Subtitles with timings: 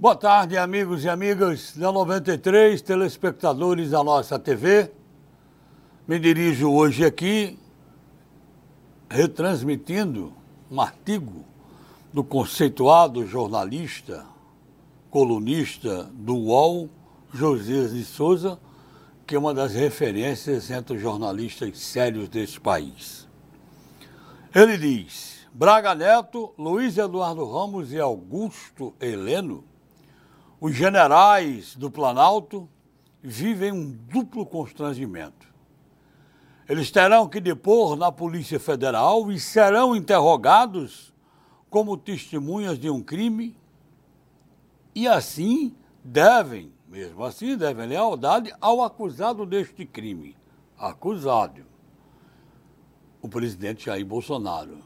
[0.00, 4.92] Boa tarde, amigos e amigas da 93, telespectadores da nossa TV.
[6.06, 7.58] Me dirijo hoje aqui
[9.10, 10.32] retransmitindo
[10.70, 11.44] um artigo
[12.12, 14.24] do conceituado jornalista,
[15.10, 16.88] colunista do UOL,
[17.34, 18.56] José de Souza,
[19.26, 23.26] que é uma das referências entre os jornalistas sérios deste país.
[24.54, 29.64] Ele diz: Braga Neto, Luiz Eduardo Ramos e Augusto Heleno
[30.60, 32.68] os generais do Planalto
[33.22, 35.46] vivem um duplo constrangimento.
[36.68, 41.14] Eles terão que depor na Polícia Federal e serão interrogados
[41.70, 43.56] como testemunhas de um crime
[44.94, 50.36] e assim devem, mesmo assim, devem lealdade ao acusado deste crime.
[50.76, 51.64] Acusado.
[53.22, 54.78] O presidente Jair Bolsonaro.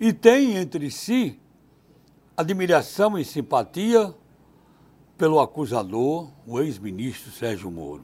[0.00, 1.38] E tem entre si
[2.36, 4.14] admiração e simpatia
[5.22, 8.02] pelo acusador, o ex-ministro Sérgio Moro.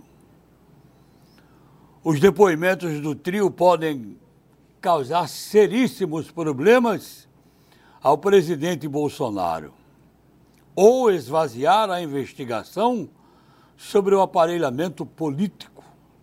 [2.05, 4.17] Os depoimentos do trio podem
[4.81, 7.29] causar seríssimos problemas
[8.01, 9.75] ao presidente Bolsonaro
[10.77, 13.09] ou esvaziar a investigação
[13.77, 15.83] sobre o aparelhamento político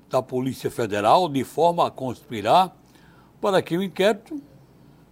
[0.10, 2.74] da Polícia Federal de forma a conspirar
[3.42, 4.42] para que o inquérito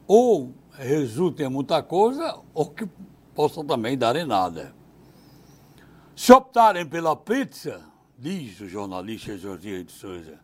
[0.07, 2.87] ou resulte em muita coisa ou que
[3.35, 4.81] possa também dar em nada.
[6.15, 7.81] Se optarem pela pizza,
[8.17, 10.39] diz o jornalista Josias de Souza,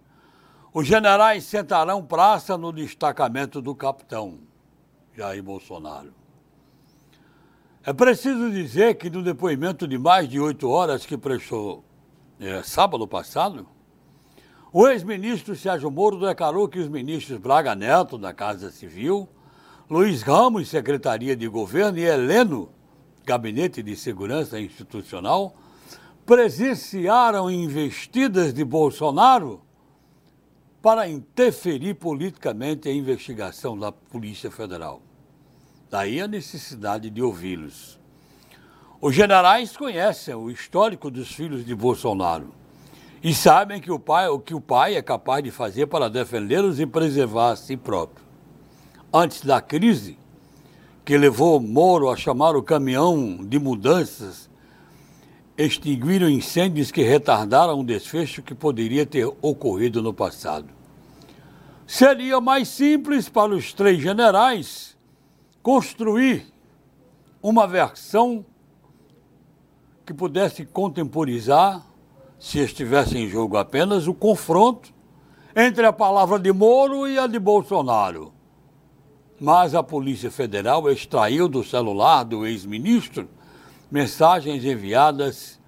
[0.74, 4.40] os generais sentarão praça no destacamento do capitão
[5.16, 6.12] Jair Bolsonaro.
[7.84, 11.84] É preciso dizer que no depoimento de mais de oito horas que prestou
[12.40, 13.68] é, sábado passado,
[14.74, 19.30] o ex-ministro Sérgio Moro declarou que os ministros Braga Neto, da Casa Civil,
[19.88, 22.70] Luiz Ramos, Secretaria de Governo, e Heleno,
[23.30, 25.56] Gabinete de Segurança Institucional,
[26.26, 29.62] presenciaram investidas de Bolsonaro
[30.82, 35.04] para interferir politicamente a investigação da Polícia Federal.
[35.92, 38.00] Daí a necessidade de ouvi-los.
[39.00, 42.52] Os generais conhecem o histórico dos filhos de Bolsonaro
[43.22, 46.80] e sabem que o pai, o que o pai é capaz de fazer para defendê-los
[46.80, 48.26] e preservar a si próprio.
[49.14, 50.18] Antes da crise,
[51.10, 54.48] que levou Moro a chamar o caminhão de mudanças,
[55.58, 60.68] extinguiram incêndios que retardaram um desfecho que poderia ter ocorrido no passado.
[61.88, 64.96] Seria mais simples para os três generais
[65.64, 66.46] construir
[67.42, 68.46] uma versão
[70.06, 71.84] que pudesse contemporizar,
[72.40, 74.94] se estivesse em jogo apenas, o confronto
[75.56, 78.32] entre a palavra de Moro e a de Bolsonaro
[79.40, 83.30] mas a Polícia Federal extraiu do celular do ex-ministro
[83.90, 85.60] mensagens enviadas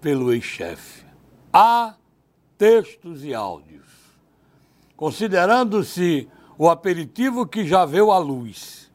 [0.00, 1.04] pelo ex-chefe.
[1.52, 1.94] Há
[2.58, 3.86] textos e áudios.
[4.96, 8.90] Considerando-se o aperitivo que já veio à luz,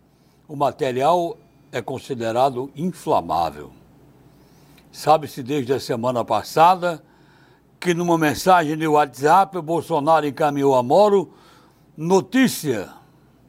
[0.48, 1.38] o material
[1.72, 3.72] é considerado inflamável.
[4.92, 7.04] Sabe-se desde a semana passada
[7.80, 11.34] que numa mensagem de WhatsApp, Bolsonaro encaminhou a Moro
[11.98, 12.90] notícia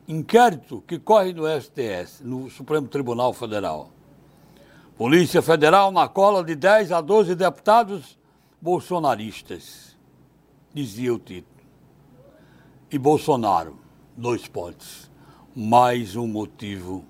[0.09, 3.91] inquérito que corre no STS, no Supremo Tribunal Federal.
[4.97, 8.19] Polícia Federal na cola de 10 a 12 deputados
[8.61, 9.97] bolsonaristas,
[10.73, 11.57] dizia o título.
[12.91, 13.79] E Bolsonaro,
[14.17, 15.11] dois pontos.
[15.55, 17.05] Mais um motivo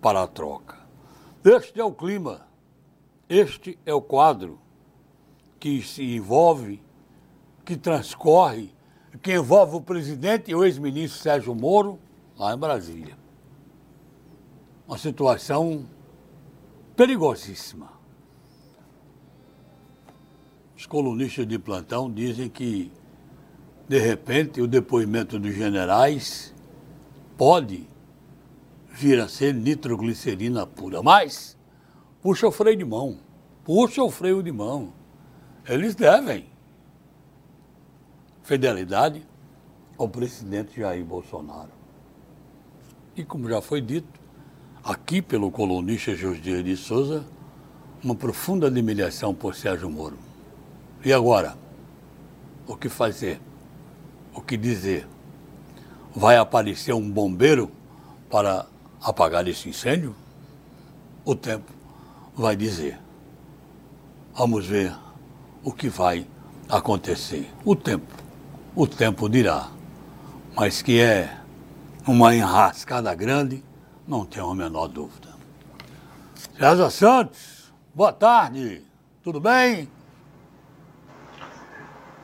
[0.00, 0.78] para a troca.
[1.44, 2.46] Este é o clima,
[3.28, 4.58] este é o quadro
[5.60, 6.82] que se envolve,
[7.64, 8.72] que transcorre,
[9.22, 11.98] que envolve o presidente e o ex-ministro Sérgio Moro
[12.38, 13.18] lá em Brasília.
[14.86, 15.84] Uma situação
[16.96, 17.90] perigosíssima.
[20.76, 22.92] Os colunistas de plantão dizem que,
[23.88, 26.54] de repente, o depoimento dos generais
[27.36, 27.86] pode
[28.88, 31.02] vir a ser nitroglicerina pura.
[31.02, 31.56] Mas,
[32.22, 33.18] puxa o freio de mão.
[33.64, 34.92] Puxa o freio de mão.
[35.68, 36.48] Eles devem
[38.42, 39.26] fidelidade
[39.98, 41.77] ao presidente Jair Bolsonaro.
[43.18, 44.06] E como já foi dito,
[44.84, 47.26] aqui pelo colunista José de Souza,
[48.00, 50.16] uma profunda admiração por Sérgio Moro.
[51.04, 51.58] E agora?
[52.64, 53.40] O que fazer?
[54.32, 55.04] O que dizer?
[56.14, 57.72] Vai aparecer um bombeiro
[58.30, 58.66] para
[59.02, 60.14] apagar esse incêndio?
[61.24, 61.72] O tempo
[62.36, 63.00] vai dizer.
[64.32, 64.96] Vamos ver
[65.64, 66.24] o que vai
[66.68, 67.50] acontecer.
[67.64, 68.14] O tempo,
[68.76, 69.72] o tempo dirá.
[70.54, 71.36] Mas que é
[72.08, 73.62] uma enrascada grande,
[74.06, 75.28] não tenho a menor dúvida.
[76.56, 77.58] César Santos,
[77.98, 78.82] Boa tarde,
[79.24, 79.88] tudo bem?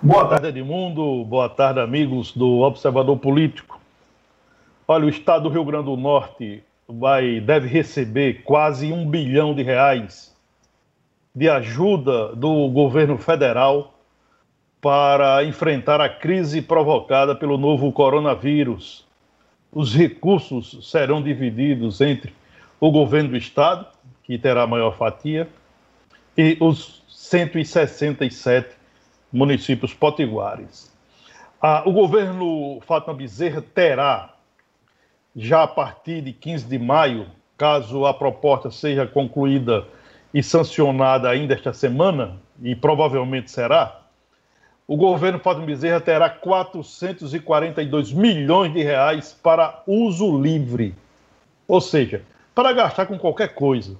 [0.00, 1.25] Boa tarde, Edmundo.
[1.25, 3.81] Boa tarde, amigos do Observador Político.
[4.86, 9.64] Olha, o estado do Rio Grande do Norte vai, deve receber quase um bilhão de
[9.64, 10.32] reais
[11.34, 13.94] de ajuda do governo federal
[14.81, 19.03] para enfrentar a crise provocada pelo novo coronavírus.
[19.74, 22.32] Os recursos serão divididos entre
[22.78, 23.86] o governo do estado,
[24.22, 25.48] que terá maior fatia,
[26.38, 28.76] e os 167
[29.32, 30.94] municípios potiguares.
[31.60, 34.34] Ah, o governo Fátima Bezerra terá,
[35.34, 37.26] já a partir de 15 de maio,
[37.58, 39.88] caso a proposta seja concluída
[40.32, 44.03] e sancionada ainda esta semana, e provavelmente será,
[44.86, 50.94] o governo Fátima Bezerra terá 442 milhões de reais para uso livre.
[51.66, 52.22] Ou seja,
[52.54, 53.96] para gastar com qualquer coisa.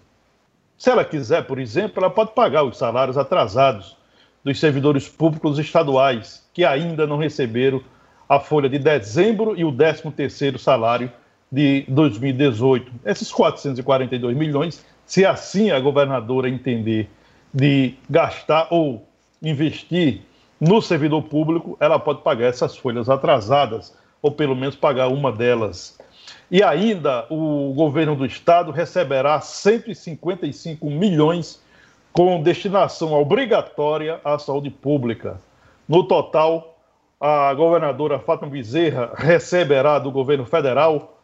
[0.77, 3.97] Se ela quiser, por exemplo, ela pode pagar os salários atrasados
[4.45, 7.83] dos servidores públicos estaduais que ainda não receberam
[8.29, 11.11] a folha de dezembro e o 13º salário
[11.51, 12.93] de 2018.
[13.07, 17.09] Esses 442 milhões, se assim a governadora entender
[17.53, 19.07] de gastar ou
[19.43, 20.23] investir
[20.67, 25.99] no servidor público, ela pode pagar essas folhas atrasadas, ou pelo menos pagar uma delas.
[26.51, 31.63] E ainda o governo do estado receberá 155 milhões
[32.13, 35.39] com destinação obrigatória à saúde pública.
[35.87, 36.79] No total,
[37.21, 41.19] a governadora Fátima Bezerra receberá do governo federal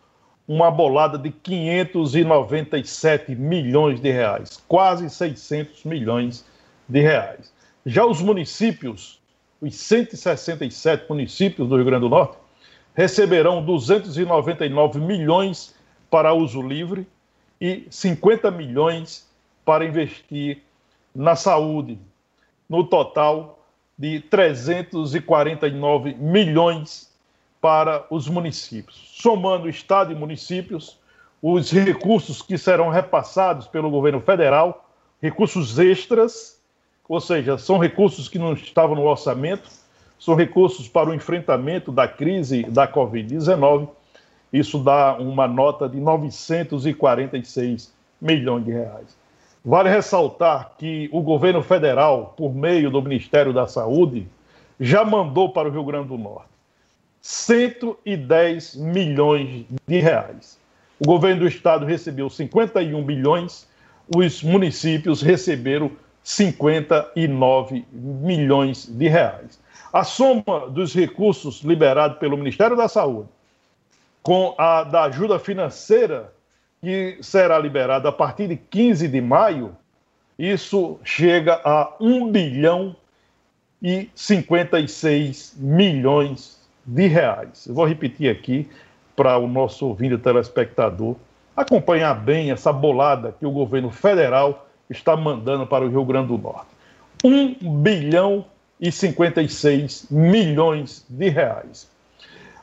[0.46, 6.44] uma bolada de 597 milhões de reais, quase 600 milhões
[6.88, 7.50] de reais.
[7.86, 9.19] Já os municípios,
[9.60, 12.36] os 167 municípios do Rio Grande do Norte,
[12.94, 15.74] receberão 299 milhões
[16.10, 17.06] para uso livre
[17.60, 19.28] e 50 milhões
[19.64, 20.62] para investir
[21.14, 21.98] na saúde,
[22.68, 23.64] no total
[23.98, 27.10] de 349 milhões
[27.60, 29.10] para os municípios.
[29.20, 30.98] Somando Estado e municípios,
[31.42, 34.88] os recursos que serão repassados pelo governo federal,
[35.20, 36.59] recursos extras,
[37.10, 39.68] ou seja, são recursos que não estavam no orçamento,
[40.16, 43.88] são recursos para o enfrentamento da crise da Covid-19.
[44.52, 49.18] Isso dá uma nota de 946 milhões de reais.
[49.64, 54.28] Vale ressaltar que o governo federal, por meio do Ministério da Saúde,
[54.78, 56.48] já mandou para o Rio Grande do Norte
[57.22, 60.60] 110 milhões de reais.
[61.00, 63.66] O governo do estado recebeu 51 bilhões,
[64.14, 65.90] os municípios receberam
[66.22, 69.60] 59 milhões de reais.
[69.92, 73.28] A soma dos recursos liberados pelo Ministério da Saúde
[74.22, 76.32] com a da ajuda financeira
[76.80, 79.76] que será liberado a partir de 15 de maio,
[80.38, 82.96] isso chega a 1 bilhão
[83.82, 87.66] e 56 milhões de reais.
[87.66, 88.68] Eu vou repetir aqui
[89.14, 91.16] para o nosso ouvinte telespectador
[91.54, 96.38] acompanhar bem essa bolada que o governo federal está mandando para o Rio Grande do
[96.38, 96.66] Norte.
[97.24, 98.44] 1 bilhão
[98.80, 101.88] e 56 milhões de reais.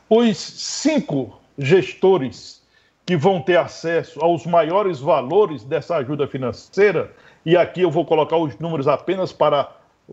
[0.08, 2.62] Os cinco gestores
[3.06, 7.10] que vão ter acesso aos maiores valores dessa ajuda financeira,
[7.44, 9.72] e aqui eu vou colocar os números apenas para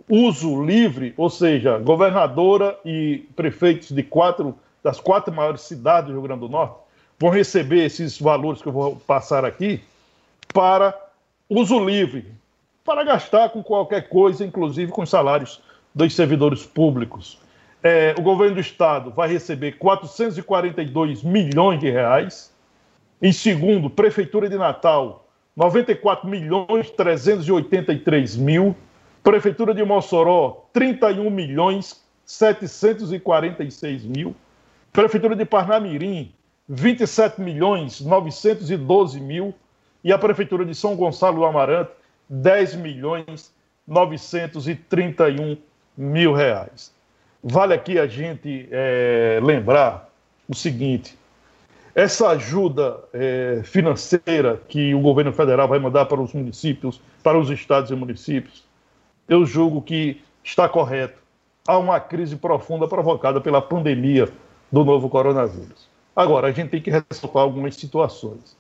[0.10, 6.22] uso livre, ou seja, governadora e prefeitos de quatro das quatro maiores cidades do Rio
[6.22, 6.76] Grande do Norte
[7.20, 9.82] vão receber esses valores que eu vou passar aqui
[10.54, 10.96] para
[11.50, 12.34] uso livre,
[12.84, 15.62] para gastar com qualquer coisa, inclusive com os salários
[15.94, 17.40] dos servidores públicos.
[17.82, 22.54] É, o governo do estado vai receber 442 milhões de reais
[23.22, 28.76] em segundo, Prefeitura de Natal, 94 milhões 383 mil.
[29.24, 34.36] Prefeitura de Mossoró, 31 milhões 746 mil.
[34.92, 36.32] Prefeitura de Parnamirim,
[36.68, 39.56] 27 milhões 912 mil.
[40.06, 41.90] E a Prefeitura de São Gonçalo do Amarante,
[42.30, 43.52] 10 milhões
[43.88, 45.58] 931
[45.98, 46.94] mil reais.
[47.44, 50.08] Vale aqui a gente é, lembrar
[50.48, 51.18] o seguinte:
[51.96, 57.50] essa ajuda é, financeira que o governo federal vai mandar para os municípios, para os
[57.50, 58.64] estados e municípios,
[59.28, 61.20] eu julgo que está correto.
[61.68, 64.30] Há uma crise profunda provocada pela pandemia
[64.72, 65.90] do novo coronavírus.
[66.16, 68.56] Agora, a gente tem que ressaltar algumas situações.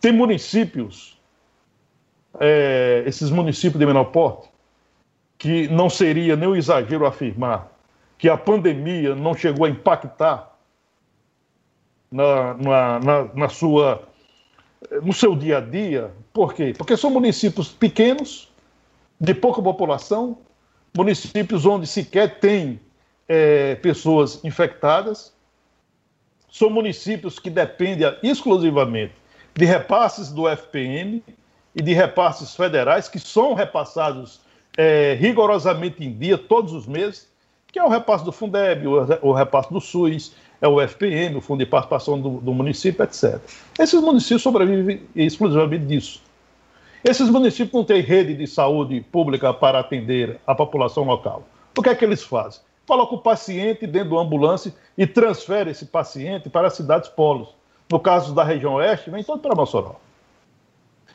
[0.00, 1.18] Tem municípios,
[2.38, 4.48] é, esses municípios de menor porte,
[5.36, 7.70] que não seria nem um exagero afirmar
[8.18, 10.54] que a pandemia não chegou a impactar
[12.10, 14.06] na, na, na, na sua
[15.02, 16.10] no seu dia a dia.
[16.32, 16.74] Por quê?
[16.76, 18.50] Porque são municípios pequenos,
[19.20, 20.38] de pouca população,
[20.96, 22.80] municípios onde sequer tem
[23.28, 25.34] é, pessoas infectadas,
[26.50, 29.19] são municípios que dependem exclusivamente
[29.54, 31.22] de repasses do FPM
[31.74, 34.40] e de repasses federais, que são repassados
[34.76, 37.28] é, rigorosamente em dia, todos os meses,
[37.72, 41.60] que é o repasse do Fundeb, o, repasse do SUS, é o FPM, o Fundo
[41.60, 43.40] de Participação do, do município, etc.
[43.78, 46.22] Esses municípios sobrevivem exclusivamente disso.
[47.02, 51.44] Esses municípios não têm rede de saúde pública para atender a população local.
[51.76, 52.60] O que é que eles fazem?
[52.86, 57.48] Colocam o paciente dentro da ambulância e transfere esse paciente para as cidades polos.
[57.90, 59.96] No caso da região oeste, vem todo para Mossoró.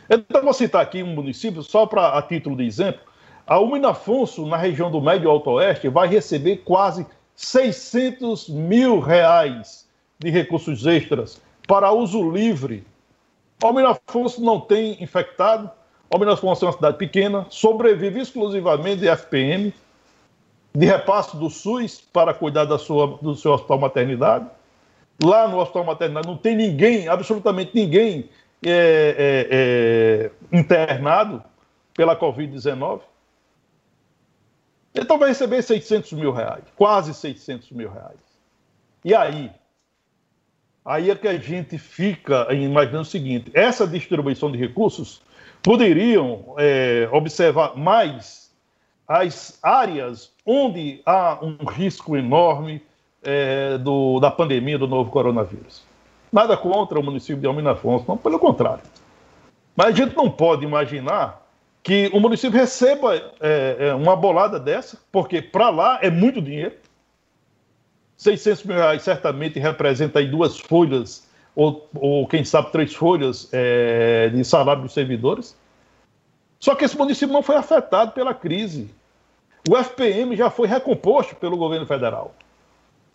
[0.10, 3.02] Então, vou citar aqui um município, só para a título de exemplo.
[3.48, 7.06] A Umina Afonso, na região do Médio Alto Oeste, vai receber quase
[7.36, 9.88] 600 mil reais
[10.20, 12.86] de recursos extras para uso livre.
[13.64, 15.70] Almir Afonso não tem infectado.
[16.10, 19.74] Almir Afonso é uma cidade pequena, sobrevive exclusivamente de FPM,
[20.74, 24.46] de repasse do SUS para cuidar da sua, do seu hospital maternidade.
[25.24, 28.30] Lá no hospital maternidade não tem ninguém, absolutamente ninguém
[28.64, 31.44] é, é, é, internado
[31.94, 33.02] pela Covid-19.
[34.94, 38.20] Então vai receber 600 mil reais, quase 600 mil reais.
[39.04, 39.52] E aí?
[40.84, 45.22] Aí é que a gente fica imaginando o seguinte: essa distribuição de recursos
[45.62, 48.52] poderiam é, observar mais
[49.08, 52.82] as áreas onde há um risco enorme
[53.26, 55.84] é, do, da pandemia do novo coronavírus.
[56.32, 58.84] Nada contra o município de Almina Afonso, não, pelo contrário.
[59.76, 61.46] Mas a gente não pode imaginar
[61.84, 66.76] que o município receba é, é, uma bolada dessa, porque para lá é muito dinheiro.
[68.18, 74.30] 600 mil reais certamente representa aí duas folhas, ou, ou quem sabe três folhas é,
[74.30, 75.56] de salário dos servidores.
[76.60, 78.90] Só que esse município não foi afetado pela crise.
[79.70, 82.34] O FPM já foi recomposto pelo governo federal.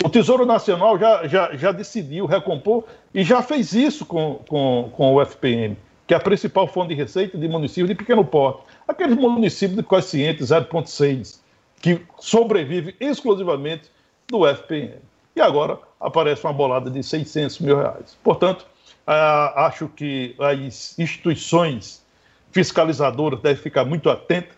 [0.02, 5.14] O Tesouro Nacional já, já, já decidiu recompor e já fez isso com, com, com
[5.14, 5.76] o FPM
[6.10, 8.64] que é a principal fonte de receita de municípios de pequeno porte.
[8.88, 11.38] Aqueles municípios de coeficiente 0,6,
[11.80, 13.88] que sobrevivem exclusivamente
[14.26, 14.96] do FPM.
[15.36, 18.18] E agora aparece uma bolada de 600 mil reais.
[18.24, 18.66] Portanto,
[19.06, 22.04] acho que as instituições
[22.50, 24.56] fiscalizadoras devem ficar muito atentas,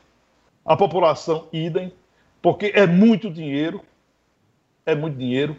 [0.65, 1.93] a população idem,
[2.41, 3.83] porque é muito dinheiro,
[4.85, 5.57] é muito dinheiro.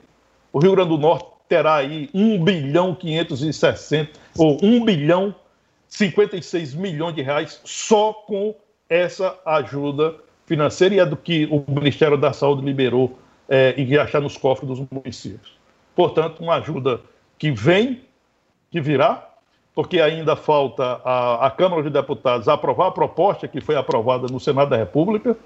[0.51, 5.36] O Rio Grande do Norte terá aí 1 bilhão 560, ou 1 bilhão
[5.88, 8.56] 56 milhões de reais só com
[8.89, 10.15] essa ajuda
[10.46, 14.38] financeira e é do que o Ministério da Saúde liberou é, e que achar nos
[14.38, 15.58] cofres dos municípios.
[15.96, 17.01] Portanto, uma ajuda
[17.38, 18.01] que vem,
[18.72, 19.30] que virá,
[19.75, 24.39] porque ainda falta a, a Câmara de Deputados aprovar a proposta que foi aprovada no
[24.39, 25.38] Senado da República.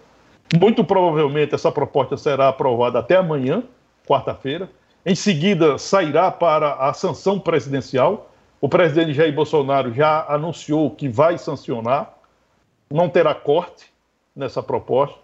[0.55, 3.63] Muito provavelmente essa proposta será aprovada até amanhã,
[4.07, 4.69] quarta-feira.
[5.05, 11.37] Em seguida, sairá para a sanção presidencial o presidente Jair Bolsonaro já anunciou que vai
[11.37, 12.17] sancionar,
[12.89, 13.85] não terá corte
[14.35, 15.17] nessa proposta,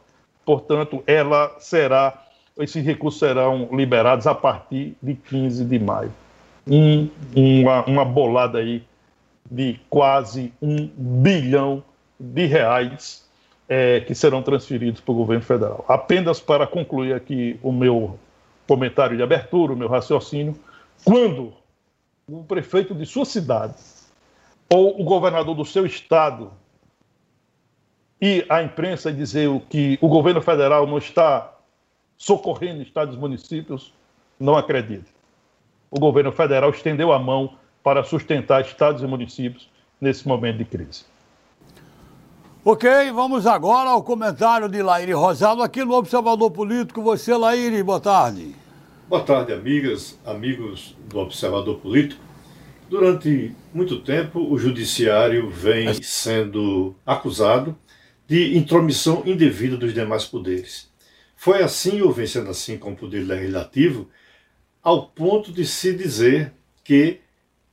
[0.46, 2.26] portanto, ela será,
[2.60, 6.14] esses recursos serão liberados a partir de 15 de maio.
[6.68, 8.84] Um, uma, uma bolada aí
[9.50, 11.84] de quase um bilhão
[12.20, 13.23] de reais
[13.76, 15.84] é, que serão transferidos para o governo federal.
[15.88, 18.20] Apenas para concluir aqui o meu
[18.68, 20.56] comentário de abertura, o meu raciocínio,
[21.04, 21.52] quando
[22.28, 23.74] o prefeito de sua cidade
[24.72, 26.52] ou o governador do seu estado
[28.22, 31.58] e a imprensa dizer que o governo federal não está
[32.16, 33.92] socorrendo estados e municípios,
[34.40, 35.12] não acredite.
[35.90, 39.68] O governo federal estendeu a mão para sustentar estados e municípios
[40.00, 41.13] nesse momento de crise.
[42.66, 47.02] Ok, vamos agora ao comentário de Laíre Rosado aqui no Observador Político.
[47.02, 48.56] Você, Laíre, boa tarde.
[49.10, 52.24] Boa tarde, amigas, amigos do Observador Político.
[52.90, 57.78] Durante muito tempo, o Judiciário vem sendo acusado
[58.26, 60.90] de intromissão indevida dos demais poderes.
[61.36, 64.08] Foi assim, ou vem sendo assim com o Poder Legislativo,
[64.82, 67.20] ao ponto de se dizer que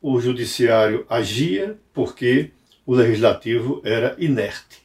[0.03, 2.51] o Judiciário agia porque
[2.85, 4.83] o Legislativo era inerte.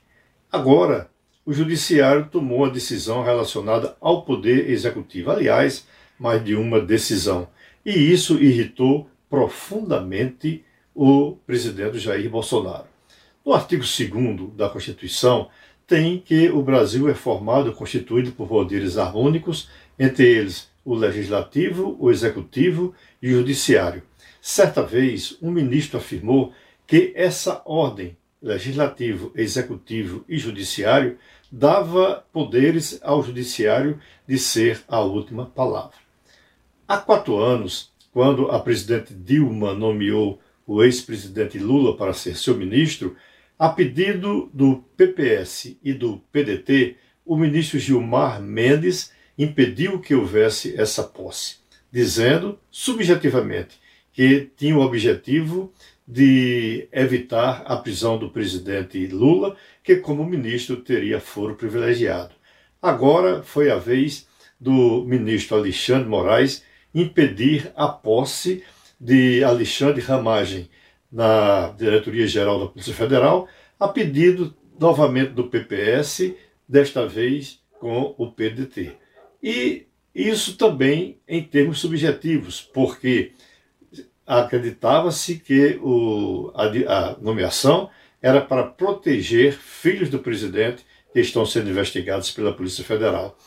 [0.52, 1.10] Agora,
[1.46, 5.32] o Judiciário tomou uma decisão relacionada ao Poder Executivo.
[5.32, 5.86] Aliás,
[6.20, 7.48] mais de uma decisão.
[7.86, 12.86] E isso irritou profundamente o presidente Jair Bolsonaro.
[13.46, 15.50] No artigo 2 da Constituição,
[15.86, 22.10] tem que o Brasil é formado, constituído por poderes harmônicos, entre eles o legislativo, o
[22.12, 24.04] executivo e o judiciário.
[24.42, 26.54] Certa vez, um ministro afirmou
[26.88, 31.18] que essa ordem, legislativo, executivo e judiciário,
[31.51, 35.98] dava poderes ao judiciário de ser a última palavra.
[36.88, 43.15] Há quatro anos, quando a presidente Dilma nomeou o ex-presidente Lula para ser seu ministro,
[43.58, 51.04] a pedido do PPS e do PDT, o ministro Gilmar Mendes impediu que houvesse essa
[51.04, 51.58] posse,
[51.92, 53.80] dizendo, subjetivamente,
[54.13, 55.74] que tinha o objetivo
[56.08, 62.36] de evitar a prisão do presidente Lula, que, como ministro, teria foro privilegiado.
[62.82, 64.28] Agora foi a vez
[64.60, 68.64] do ministro Alexandre Moraes impedir a posse
[69.00, 70.70] de Alexandre Ramagem
[71.12, 73.48] na Diretoria-Geral da Polícia Federal,
[73.80, 76.34] a pedido novamente do PPS,
[76.68, 78.94] desta vez com o PDT.
[79.42, 83.34] E isso também em termos subjetivos, porque
[84.25, 87.89] acreditava-se que o, a, a nomeação
[88.22, 93.38] era para proteger filhos do presidente que estão sendo investigados pela Polícia Federal.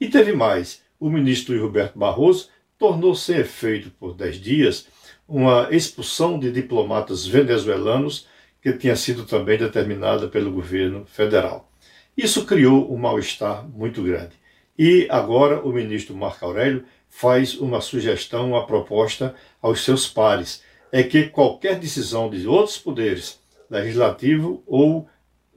[0.00, 4.86] E teve mais: o ministro Roberto Barroso tornou sem efeito por dez dias
[5.26, 8.26] uma expulsão de diplomatas venezuelanos
[8.62, 11.70] que tinha sido também determinada pelo governo federal.
[12.16, 14.32] Isso criou um mal-estar muito grande.
[14.78, 20.62] E agora o ministro Marco Aurélio faz uma sugestão, uma proposta aos seus pares,
[20.92, 25.08] é que qualquer decisão de outros poderes, legislativo ou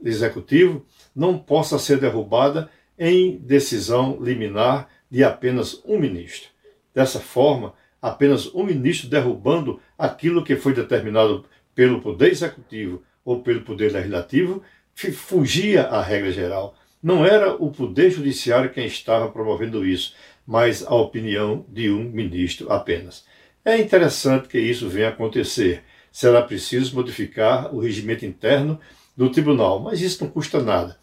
[0.02, 6.48] executivo, não possa ser derrubada em decisão liminar de apenas um ministro.
[6.94, 11.44] Dessa forma, apenas um ministro derrubando aquilo que foi determinado
[11.74, 14.62] pelo Poder Executivo ou pelo Poder Legislativo
[14.94, 16.74] fugia à regra geral.
[17.02, 20.14] Não era o Poder Judiciário quem estava promovendo isso,
[20.46, 23.24] mas a opinião de um ministro apenas.
[23.64, 25.82] É interessante que isso venha acontecer.
[26.10, 28.78] Será preciso modificar o regimento interno
[29.16, 30.98] do tribunal, mas isso não custa nada.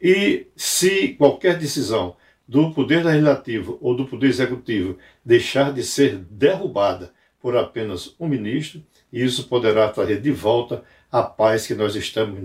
[0.00, 2.16] E se qualquer decisão
[2.46, 8.82] do Poder Legislativo ou do Poder Executivo deixar de ser derrubada por apenas um ministro,
[9.12, 12.40] isso poderá trazer de volta a paz que nós estamos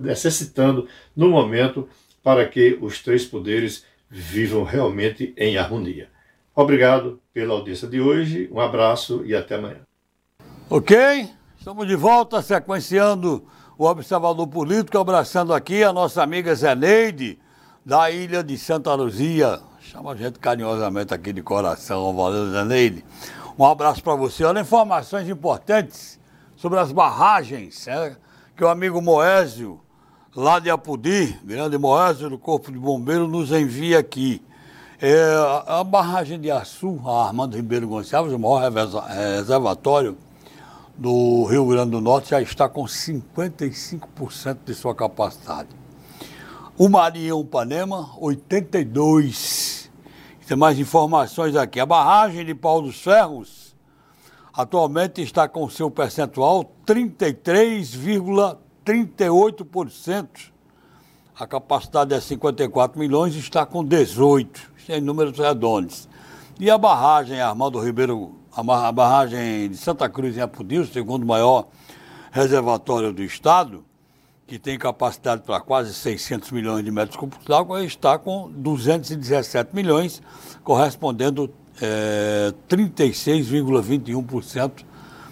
[0.00, 1.88] necessitando no momento
[2.22, 6.08] para que os três poderes vivam realmente em harmonia.
[6.54, 9.80] Obrigado pela audiência de hoje, um abraço e até amanhã.
[10.68, 13.46] Ok, estamos de volta sequenciando
[13.78, 17.38] o Observador Político, abraçando aqui a nossa amiga Zeneide,
[17.86, 19.60] da ilha de Santa Luzia.
[19.80, 23.04] Chama a gente carinhosamente aqui de coração, valeu Zeneide.
[23.58, 24.44] Um abraço para você.
[24.44, 26.20] Olha, informações importantes
[26.56, 28.16] sobre as barragens é,
[28.56, 29.80] que o amigo Moésio
[30.34, 34.40] lá de Apudi, grande Moésio do Corpo de Bombeiro, nos envia aqui.
[35.00, 35.34] É,
[35.66, 38.70] a barragem de Açu, a Armando Ribeiro Gonçalves, o maior
[39.08, 40.16] reservatório
[40.96, 45.68] do Rio Grande do Norte, já está com 55% de sua capacidade.
[46.76, 49.88] O Marinhão Panema, 82%.
[50.46, 51.78] Tem mais informações aqui.
[51.78, 53.74] A barragem de Pau dos Ferros
[54.52, 58.58] atualmente está com seu percentual 33,3%.
[58.84, 60.50] 38%.
[61.38, 66.08] A capacidade é 54 milhões está com 18, em números redondos.
[66.58, 71.68] E a barragem Armando Ribeiro, a barragem de Santa Cruz em Apudil, segundo maior
[72.30, 73.84] reservatório do estado,
[74.46, 80.20] que tem capacidade para quase 600 milhões de metros cúbicos d'água, está com 217 milhões,
[80.62, 84.84] correspondendo é, 36,21%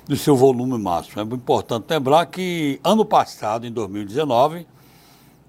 [0.09, 1.21] do seu volume máximo.
[1.21, 4.66] É importante lembrar que ano passado, em 2019,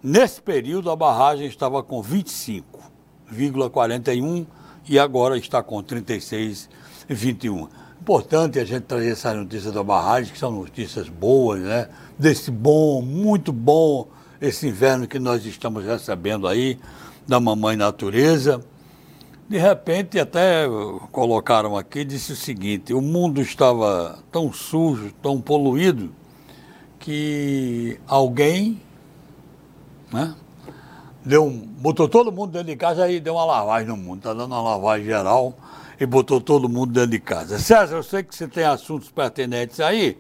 [0.04, 4.46] nesse período a barragem estava com 25,41
[4.88, 7.70] e agora está com 36,21.
[8.02, 11.88] Importante a gente trazer essas notícias da barragem, que são notícias boas, né?
[12.18, 14.10] Desse bom, muito bom,
[14.42, 16.78] esse inverno que nós estamos recebendo aí,
[17.28, 18.60] da mamãe natureza.
[19.50, 20.68] De repente, até
[21.12, 26.12] colocaram aqui, disse o seguinte: o mundo estava tão sujo, tão poluído,
[27.00, 28.80] que alguém
[30.14, 30.36] né,
[31.26, 34.20] deu botou todo mundo dentro de casa e deu uma lavagem no mundo.
[34.20, 35.56] Está dando uma lavagem geral
[36.00, 37.58] e botou todo mundo dentro de casa.
[37.58, 40.16] César, eu sei que você tem assuntos pertinentes aí,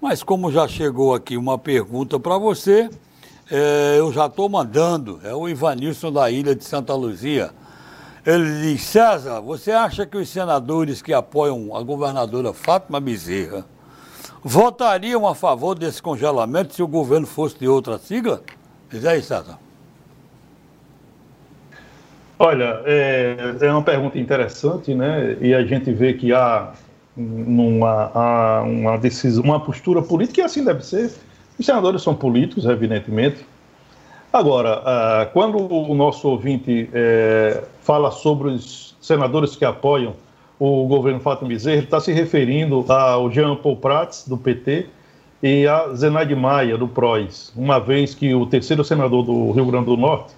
[0.00, 2.88] mas como já chegou aqui uma pergunta para você,
[3.50, 5.18] é, eu já estou mandando.
[5.24, 7.50] É o Ivanilson da Ilha de Santa Luzia.
[8.28, 13.64] Ele diz, César, você acha que os senadores que apoiam a governadora Fátima Bezerra
[14.44, 18.42] votariam a favor desse congelamento se o governo fosse de outra sigla?
[18.90, 19.58] Diz aí, César.
[22.38, 25.38] Olha, é, é uma pergunta interessante, né?
[25.40, 26.74] E a gente vê que há
[27.16, 31.14] numa uma decisão, uma postura política, e assim deve ser.
[31.58, 33.38] Os senadores são políticos, evidentemente.
[34.38, 40.14] Agora, uh, quando o nosso ouvinte é, fala sobre os senadores que apoiam
[40.60, 44.86] o governo Fátima Bezerra, ele está se referindo ao Jean Paul Prats, do PT,
[45.42, 49.86] e a Zenaide Maia, do PROS, uma vez que o terceiro senador do Rio Grande
[49.86, 50.32] do Norte,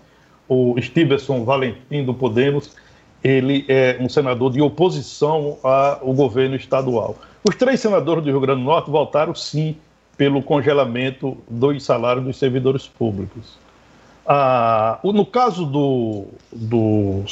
[0.49, 2.75] o Stevenson Valentim, do Podemos,
[3.23, 7.17] ele é um senador de oposição ao governo estadual.
[7.45, 9.77] Os três senadores do Rio Grande do Norte votaram sim
[10.17, 13.61] pelo congelamento dos salários dos servidores públicos.
[14.33, 17.25] Ah, no caso do, do,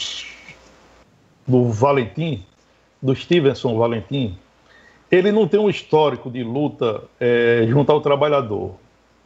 [1.47, 2.45] do Valentim,
[3.01, 4.37] do Stevenson Valentim,
[5.09, 8.73] ele não tem um histórico de luta é, junto ao trabalhador.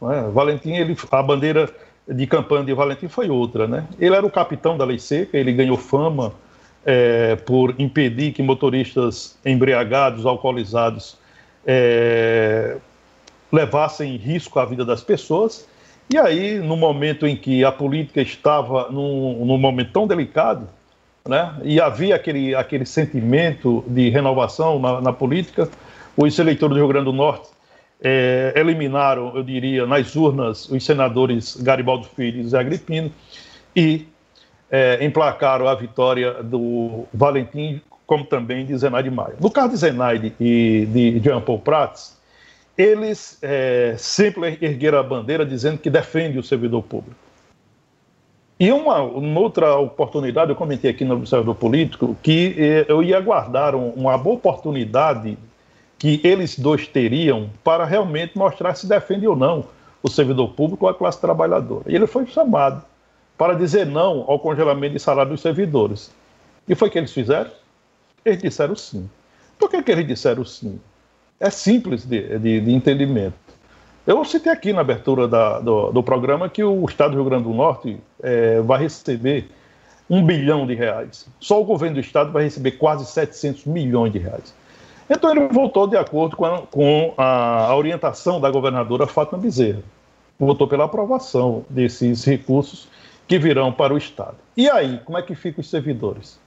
[0.03, 0.29] É?
[0.29, 1.67] Valentim, ele, a bandeira
[2.07, 3.67] de campanha de Valentim foi outra.
[3.67, 3.87] Né?
[3.99, 6.31] Ele era o capitão da lei seca, ele ganhou fama
[6.85, 11.17] é, por impedir que motoristas embriagados, alcoolizados,
[11.65, 12.77] é,
[13.51, 15.67] levassem risco à vida das pessoas.
[16.09, 20.67] E aí, no momento em que a política estava num, num momento tão delicado,
[21.27, 21.53] né?
[21.63, 25.69] e havia aquele, aquele sentimento de renovação na, na política.
[26.15, 27.49] Os eleitores do Rio Grande do Norte
[28.01, 33.11] é, eliminaram, eu diria, nas urnas os senadores Garibaldo Filho e Zé Agripino
[33.75, 34.05] e
[34.69, 39.35] é, emplacaram a vitória do Valentim, como também de Zenaide Maia.
[39.39, 42.17] No caso de Zenaide e de Jean Paul Prats,
[42.77, 47.15] eles é, sempre ergueram a bandeira dizendo que defende o servidor público.
[48.59, 53.17] E uma, uma, outra oportunidade, eu comentei aqui no Observador Político, que eh, eu ia
[53.17, 55.37] aguardar um, uma boa oportunidade
[55.97, 59.65] que eles dois teriam para realmente mostrar se defende ou não
[60.01, 61.83] o servidor público ou a classe trabalhadora.
[61.87, 62.83] E ele foi chamado
[63.37, 66.11] para dizer não ao congelamento de salário dos servidores.
[66.67, 67.51] E foi o que eles fizeram?
[68.23, 69.09] Eles disseram sim.
[69.57, 70.79] Por que, que eles disseram sim?
[71.43, 73.33] É simples de, de, de entendimento.
[74.07, 77.43] Eu citei aqui na abertura da, do, do, programa que o Estado do Rio Grande
[77.43, 79.49] do Norte é, vai receber
[80.09, 81.27] um bilhão de reais.
[81.41, 84.55] Só o governo do Estado vai receber quase 700 milhões de reais.
[85.09, 89.83] Então ele voltou de acordo com a, com a orientação da governadora Fátima Bezerra.
[90.39, 92.87] Votou pela aprovação desses recursos
[93.27, 94.37] que virão para o Estado.
[94.55, 96.39] E aí, como é que ficam os servidores?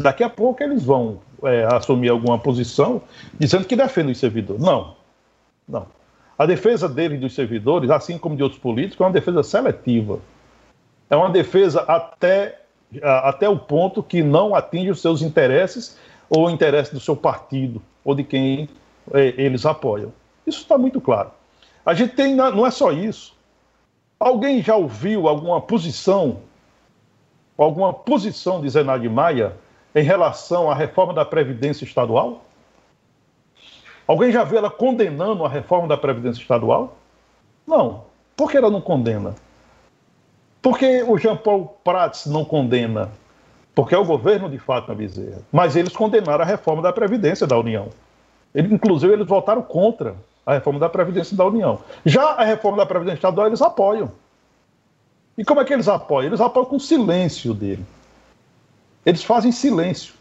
[0.00, 3.02] Daqui a pouco eles vão é, assumir alguma posição
[3.38, 4.62] dizendo que defendem os servidores.
[4.62, 4.96] Não,
[5.68, 5.86] não.
[6.38, 10.20] A defesa dele e dos servidores, assim como de outros políticos, é uma defesa seletiva.
[11.10, 12.62] É uma defesa até,
[13.02, 15.98] até o ponto que não atinge os seus interesses
[16.30, 18.68] ou o interesse do seu partido ou de quem
[19.12, 20.12] é, eles apoiam.
[20.46, 21.30] Isso está muito claro.
[21.84, 23.36] A gente tem, não é só isso.
[24.18, 26.38] Alguém já ouviu alguma posição,
[27.56, 29.56] alguma posição de Zenade Maia
[29.94, 32.44] em relação à reforma da Previdência Estadual?
[34.06, 36.96] Alguém já viu ela condenando a reforma da Previdência Estadual?
[37.66, 38.04] Não.
[38.36, 39.34] Por que ela não condena?
[40.62, 43.10] Por que o Jean Paul Prats não condena?
[43.74, 45.42] Porque é o governo de Fátima Bezerra.
[45.52, 47.88] Mas eles condenaram a reforma da Previdência da União.
[48.54, 51.78] Ele, inclusive, eles votaram contra a reforma da Previdência da União.
[52.04, 54.10] Já a reforma da Previdência Estadual, eles apoiam.
[55.38, 56.26] E como é que eles apoiam?
[56.28, 57.84] Eles apoiam com silêncio dele.
[59.04, 60.14] Eles fazem silêncio.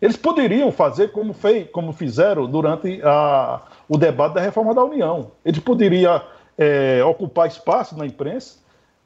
[0.00, 5.30] Eles poderiam fazer como, fez, como fizeram durante a, o debate da reforma da União.
[5.44, 6.20] Eles poderiam
[6.58, 8.58] é, ocupar espaço na imprensa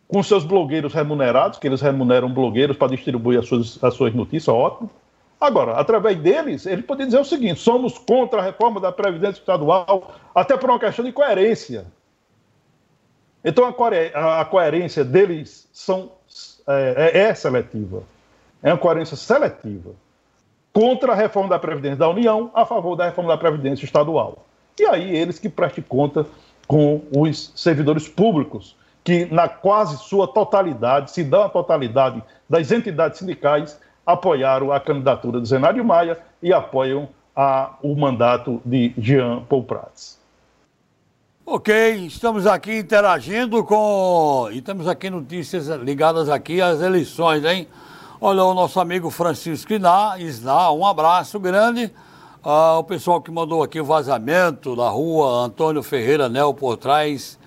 [0.09, 4.49] com seus blogueiros remunerados, que eles remuneram blogueiros para distribuir as suas, as suas notícias,
[4.49, 4.91] ótimo.
[5.41, 10.13] Agora, através deles, ele poderia dizer o seguinte: somos contra a reforma da Previdência Estadual,
[10.35, 11.87] até por uma questão de coerência.
[13.43, 16.13] Então, a, a coerência deles são,
[16.67, 18.03] é, é, é seletiva.
[18.63, 19.91] É uma coerência seletiva
[20.73, 24.47] contra a reforma da Previdência da União, a favor da reforma da Previdência Estadual.
[24.79, 26.27] E aí eles que prestem conta
[26.67, 33.19] com os servidores públicos, que na quase sua totalidade, se dão a totalidade das entidades
[33.19, 39.65] sindicais, apoiaram a candidatura de Zenário Maia e apoiam a, o mandato de Jean Paul
[39.65, 40.19] Prats.
[41.45, 44.49] Ok, estamos aqui interagindo com.
[44.53, 47.67] E temos aqui notícias ligadas aqui às eleições, hein?
[48.23, 51.91] Olha, o nosso amigo Francisco Isná, um abraço grande.
[52.45, 57.39] Ah, o pessoal que mandou aqui o vazamento da rua Antônio Ferreira Nel por trás,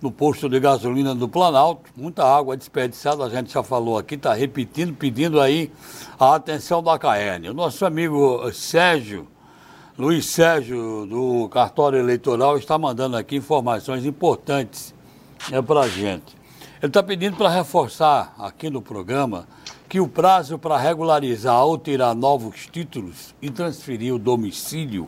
[0.00, 1.90] no posto de gasolina do Planalto.
[1.94, 5.70] Muita água desperdiçada, a gente já falou aqui, está repetindo, pedindo aí
[6.18, 7.50] a atenção da CAERN.
[7.50, 9.28] O nosso amigo Sérgio,
[9.98, 14.94] Luiz Sérgio, do cartório eleitoral, está mandando aqui informações importantes
[15.50, 16.40] né, para a gente.
[16.80, 19.46] Ele está pedindo para reforçar aqui no programa
[19.92, 25.06] que o prazo para regularizar ou tirar novos títulos e transferir o domicílio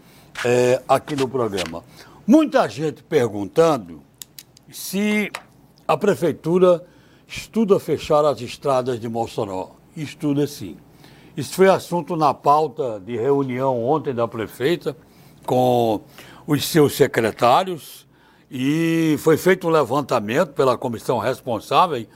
[0.44, 1.84] é, aqui no programa.
[2.26, 4.02] Muita gente perguntando
[4.70, 5.30] se
[5.86, 6.84] a Prefeitura
[7.28, 10.76] estuda fechar as estradas de Mossoró estuda sim.
[11.36, 14.96] Isso foi assunto na pauta de reunião ontem da prefeita
[15.44, 16.00] com
[16.46, 18.06] os seus secretários
[18.50, 22.06] e foi feito um levantamento pela comissão responsável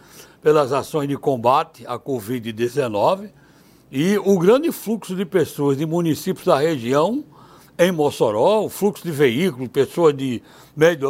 [0.41, 3.31] pelas ações de combate à Covid-19
[3.91, 7.25] e o grande fluxo de pessoas de municípios da região
[7.79, 10.43] em Mossoró, o fluxo de veículos, pessoas de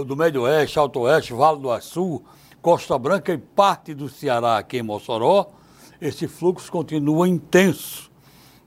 [0.07, 2.23] do Médio Oeste, Alto Oeste, Vale do Açu,
[2.63, 5.51] Costa Branca e parte do Ceará aqui em Mossoró,
[6.01, 8.11] esse fluxo continua intenso.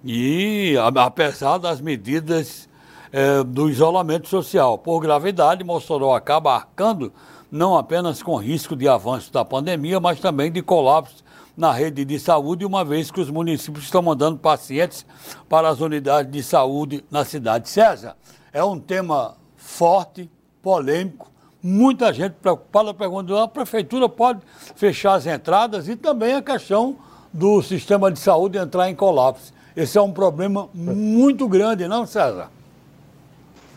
[0.04, 2.70] E apesar das medidas
[3.12, 7.14] é, do isolamento social, por gravidade, Mossoró acaba arcando
[7.52, 11.24] não apenas com risco de avanço da pandemia, mas também de colapso
[11.56, 15.06] na rede de saúde, uma vez que os municípios estão mandando pacientes
[15.50, 17.70] para as unidades de saúde na cidade.
[17.70, 18.16] César,
[18.54, 21.30] é um tema forte, polêmico,
[21.62, 24.40] muita gente preocupada perguntando: a prefeitura pode
[24.76, 26.98] fechar as entradas e também a questão
[27.32, 29.54] do sistema de saúde entrar em colapso.
[29.76, 32.50] Esse é um problema muito grande, não, César?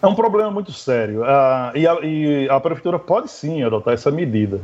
[0.03, 1.25] É um problema muito sério.
[1.25, 4.61] Ah, e, a, e, a, prefeitura pode sim adotar essa medida.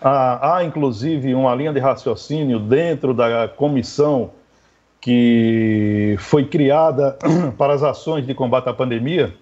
[0.00, 4.30] Ah, há, inclusive, uma linha de raciocínio dentro da comissão
[5.00, 7.18] que foi criada
[7.58, 9.34] para as ações de combate à pandemia,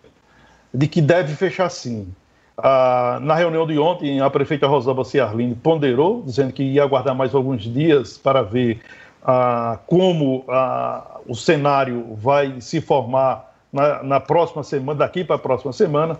[0.72, 2.08] de que deve fechar sim.
[2.56, 7.34] Ah, na reunião de ontem, a prefeita Rosalba Ciarline ponderou, dizendo que ia aguardar mais
[7.34, 8.80] alguns dias para ver
[9.22, 15.38] ah, como ah, o cenário vai se formar na, na próxima semana, daqui para a
[15.38, 16.18] próxima semana.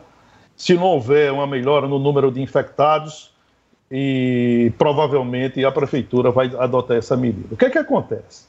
[0.56, 3.32] Se não houver uma melhora no número de infectados,
[3.94, 7.48] e provavelmente a prefeitura vai adotar essa medida.
[7.52, 8.46] O que é que acontece?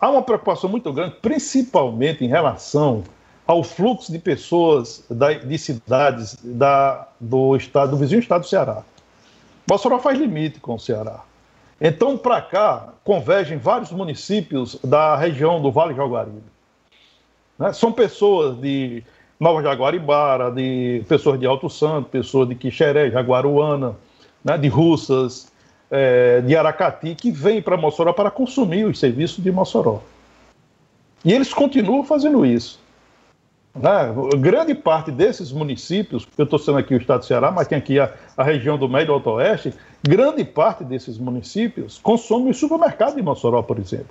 [0.00, 3.04] Há uma preocupação muito grande, principalmente em relação
[3.50, 8.84] ao fluxo de pessoas da, de cidades da, do estado, do vizinho estado do Ceará.
[9.68, 11.24] Mossoró faz limite com o Ceará.
[11.80, 16.44] Então, para cá, convergem vários municípios da região do Vale Jaguaribe.
[17.58, 17.72] Né?
[17.72, 19.02] São pessoas de
[19.40, 23.96] Nova Jaguaribara, de pessoas de Alto Santo, pessoas de Quixeré, Jaguaruana,
[24.44, 24.56] né?
[24.58, 25.50] de Russas,
[25.90, 30.00] é, de Aracati, que vêm para Mossoró para consumir os serviços de Mossoró.
[31.24, 32.78] E eles continuam fazendo isso.
[33.74, 33.90] Né?
[34.38, 38.00] Grande parte desses municípios, eu estou sendo aqui o estado do Ceará, mas tem aqui
[38.00, 43.22] a, a região do Médio Alto Oeste, grande parte desses municípios consome o supermercado de
[43.22, 44.08] Mossoró, por exemplo.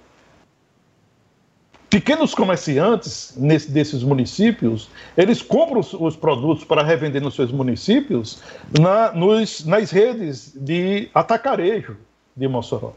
[1.90, 8.44] Pequenos comerciantes nesse, desses municípios, eles compram os, os, produtos para revender nos seus municípios
[8.80, 11.98] na, nos, nas redes de atacarejo
[12.38, 12.94] de Mossoró.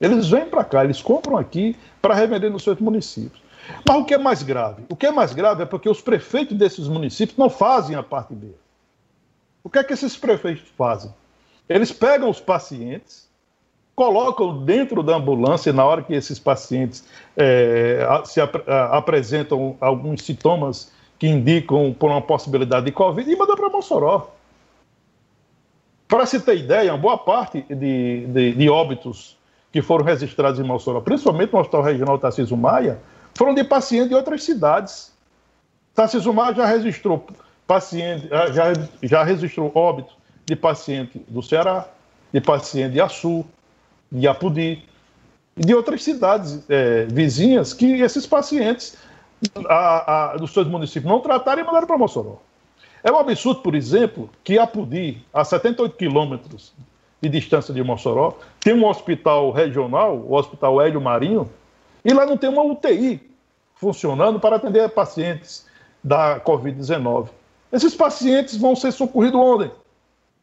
[0.00, 3.43] Eles vêm para cá, eles compram aqui para revender nos seus municípios.
[3.86, 4.84] Mas o que é mais grave?
[4.88, 8.34] O que é mais grave é porque os prefeitos desses municípios não fazem a parte
[8.34, 8.48] B.
[9.62, 11.12] O que é que esses prefeitos fazem?
[11.68, 13.28] Eles pegam os pacientes,
[13.94, 17.04] colocam dentro da ambulância, na hora que esses pacientes
[17.36, 18.56] é, se ap
[18.90, 24.30] apresentam alguns sintomas que indicam por uma possibilidade de Covid, e mandam para Mossoró.
[26.06, 29.38] Para se ter ideia, uma boa parte de, de, de, óbitos
[29.72, 33.00] que foram registrados em Mossoró, principalmente no Hospital Regional Tarcísio Maia,
[33.36, 35.12] foram de pacientes de outras cidades.
[36.34, 37.26] Mar já registrou
[37.66, 41.86] paciente, já, já registrou óbito de paciente do Ceará,
[42.32, 43.44] de paciente de Açu,
[44.10, 44.82] de Apudi,
[45.56, 48.96] e de outras cidades é, vizinhas que esses pacientes
[49.68, 52.40] a, a, dos seus municípios não trataram e mandaram para Mossoró.
[53.02, 56.72] É um absurdo, por exemplo, que Apudi, a 78 quilômetros
[57.20, 61.48] de distância de Mossoró, tem um hospital regional, o Hospital Hélio Marinho,
[62.04, 63.20] e lá não tem uma UTI
[63.74, 65.66] funcionando para atender pacientes
[66.02, 67.28] da Covid-19.
[67.72, 69.70] Esses pacientes vão ser socorridos onde?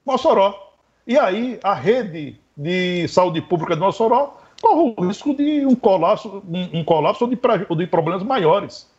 [0.06, 0.74] Mossoró.
[1.06, 6.44] E aí a rede de saúde pública de Mossoró corre o risco de um colapso,
[6.48, 7.40] um, um colapso ou de,
[7.78, 8.90] de problemas maiores.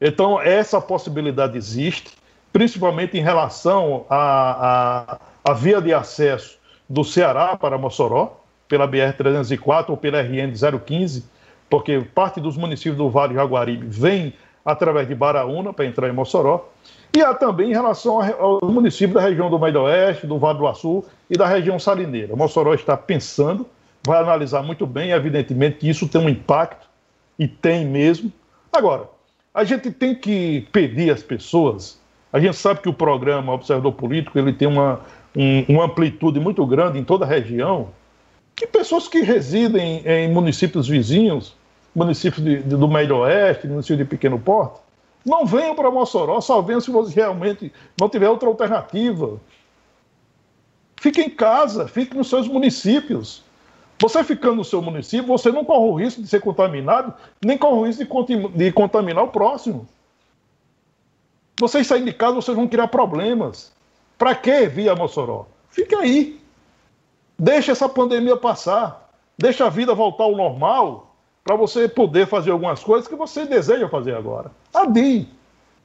[0.00, 2.12] Então, essa possibilidade existe,
[2.52, 9.96] principalmente em relação à, à via de acesso do Ceará para Mossoró, pela BR-304 ou
[9.96, 11.24] pela RN-015,
[11.68, 16.68] porque parte dos municípios do Vale Jaguaribe vem através de Baraúna para entrar em Mossoró.
[17.14, 20.66] E há também em relação ao município da região do Meio Oeste, do Vale do
[20.66, 22.34] Açu e da região salineira.
[22.34, 23.66] Mossoró está pensando,
[24.04, 26.88] vai analisar muito bem, evidentemente que isso tem um impacto,
[27.38, 28.32] e tem mesmo.
[28.72, 29.08] Agora,
[29.52, 32.00] a gente tem que pedir às pessoas,
[32.32, 35.00] a gente sabe que o programa Observador Político ele tem uma,
[35.36, 37.88] um, uma amplitude muito grande em toda a região,
[38.54, 41.54] que pessoas que residem em municípios vizinhos,
[41.94, 44.80] municípios de, de, do Meio Oeste, municípios de pequeno porte,
[45.24, 49.40] não venham para Mossoró, só venham se você realmente não tiver outra alternativa.
[51.00, 53.42] Fique em casa, fique nos seus municípios.
[54.00, 57.14] Você ficando no seu município, você não corre o risco de ser contaminado,
[57.44, 59.88] nem corre o risco de, de contaminar o próximo.
[61.58, 63.72] Vocês saírem de casa, vocês vão criar problemas.
[64.18, 65.46] Para que via Mossoró?
[65.70, 66.43] Fique aí.
[67.38, 69.10] Deixa essa pandemia passar.
[69.36, 73.88] Deixa a vida voltar ao normal para você poder fazer algumas coisas que você deseja
[73.88, 74.50] fazer agora.
[74.72, 75.28] Adie.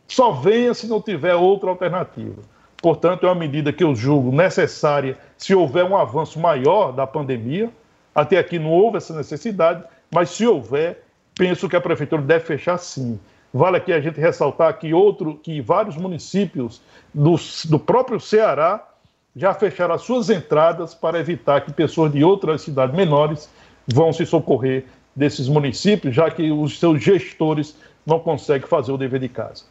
[0.08, 2.42] Só venha se não tiver outra alternativa.
[2.82, 7.70] Portanto, é uma medida que eu julgo necessária se houver um avanço maior da pandemia.
[8.16, 11.04] Até aqui não houve essa necessidade, mas se houver,
[11.36, 13.20] penso que a prefeitura deve fechar sim.
[13.54, 16.82] Vale aqui a gente ressaltar que outro, que vários municípios
[17.14, 17.36] do,
[17.66, 18.88] do próprio Ceará
[19.36, 23.50] já fecharam as suas entradas para evitar que pessoas de outras cidades menores
[23.88, 29.20] vão se socorrer desses municípios, já que os seus gestores não conseguem fazer o dever
[29.20, 29.64] de casa.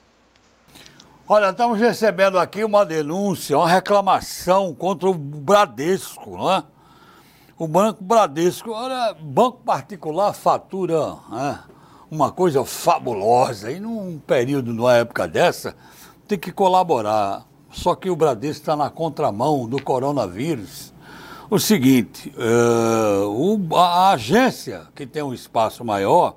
[1.26, 6.64] Olha, estamos recebendo aqui uma denúncia, uma reclamação contra o Bradesco, não é?
[7.58, 11.58] O Banco Bradesco, olha, banco particular fatura né,
[12.08, 15.74] uma coisa fabulosa, e num período, numa época dessa,
[16.26, 17.47] tem que colaborar.
[17.70, 20.92] Só que o Bradesco está na contramão do coronavírus.
[21.50, 26.36] O seguinte, uh, o, a, agência, que tem um espaço maior,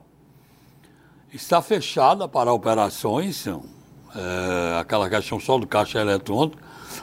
[1.34, 3.62] está fechada para operações, uh,
[4.80, 6.58] aquela questão só do caixa eletrônico.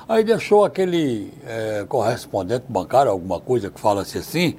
[0.08, 4.56] Aí deixou aquele uh, correspondente bancário, alguma coisa que fala -se assim,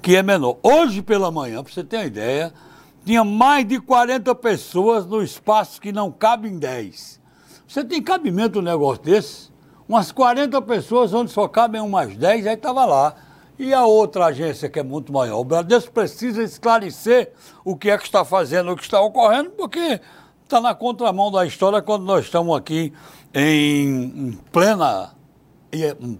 [0.00, 0.56] que é menor.
[0.62, 2.52] Hoje pela manhã, para você ter uma ideia,
[3.04, 7.20] tinha mais de 40 pessoas no espaço que não cabe em 10.
[7.66, 9.50] Você tem cabimento um negócio desse?
[9.88, 13.14] Umas 40 pessoas onde só cabem umas 10, aí estava lá.
[13.58, 15.40] E a outra agência que é muito maior.
[15.40, 17.32] O Bradesco precisa esclarecer
[17.64, 20.00] o que é que está fazendo, o que está ocorrendo, porque
[20.44, 22.92] está na contramão da história quando nós estamos aqui
[23.34, 25.14] em, plena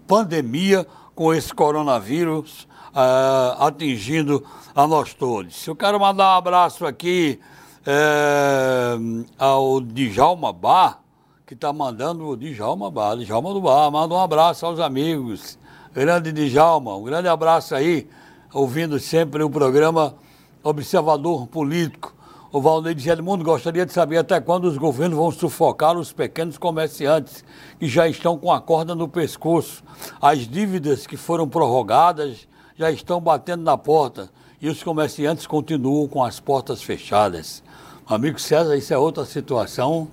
[0.05, 4.43] pandemia com esse coronavírus uh, atingindo
[4.75, 5.65] a nós todos.
[5.65, 7.39] Eu quero mandar um abraço aqui
[7.81, 11.01] uh, ao Djalma Bar,
[11.47, 15.57] que está mandando o Djalma Bar, Djalma do Bar, manda um abraço aos amigos.
[15.93, 18.05] Grande Djalma, um grande abraço aí,
[18.53, 20.15] ouvindo sempre o programa
[20.61, 22.13] Observador Político.
[22.51, 26.57] O Valdeir de Edmundo gostaria de saber até quando os governos vão sufocar os pequenos
[26.57, 27.45] comerciantes
[27.79, 29.85] que já estão com a corda no pescoço.
[30.19, 34.29] As dívidas que foram prorrogadas já estão batendo na porta
[34.61, 37.63] e os comerciantes continuam com as portas fechadas.
[38.05, 40.09] Amigo César, isso é outra situação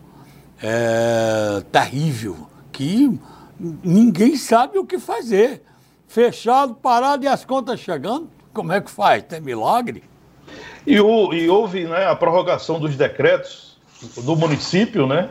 [0.67, 3.21] é, terrível, que
[3.61, 5.63] ninguém sabe o que fazer.
[6.09, 9.23] Fechado, parado e as contas chegando, como é que faz?
[9.25, 10.03] Tem milagre?
[10.87, 13.77] E, o, e houve né, a prorrogação dos decretos
[14.23, 15.31] do município, né?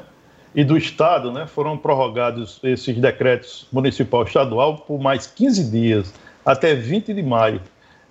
[0.53, 1.47] E do Estado, né?
[1.47, 6.13] Foram prorrogados esses decretos municipal e estadual por mais 15 dias,
[6.45, 7.61] até 20 de maio.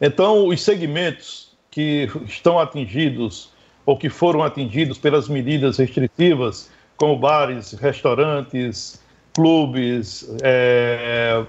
[0.01, 3.51] Então, os segmentos que estão atingidos
[3.87, 9.01] ou que foram atingidos pelas medidas restritivas como bares, restaurantes,
[9.35, 11.45] clubes, é,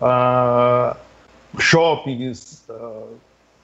[0.00, 0.96] a,
[1.58, 3.02] shoppings, a,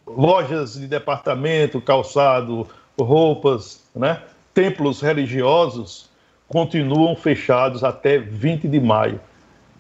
[0.07, 2.67] lojas de departamento, calçado,
[2.99, 4.23] roupas, né?
[4.55, 6.09] templos religiosos
[6.49, 9.21] continuam fechados até 20 de maio.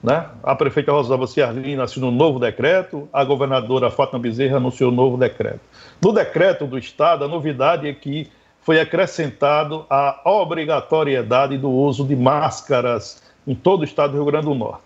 [0.02, 0.28] Né?
[0.42, 5.16] A prefeita Rosalba Ciarlina assinou um novo decreto, a governadora Fátima Bezerra anunciou um novo
[5.16, 5.60] decreto.
[6.02, 8.30] No decreto do Estado, a novidade é que
[8.66, 14.46] foi acrescentado a obrigatoriedade do uso de máscaras em todo o estado do Rio Grande
[14.46, 14.82] do Norte.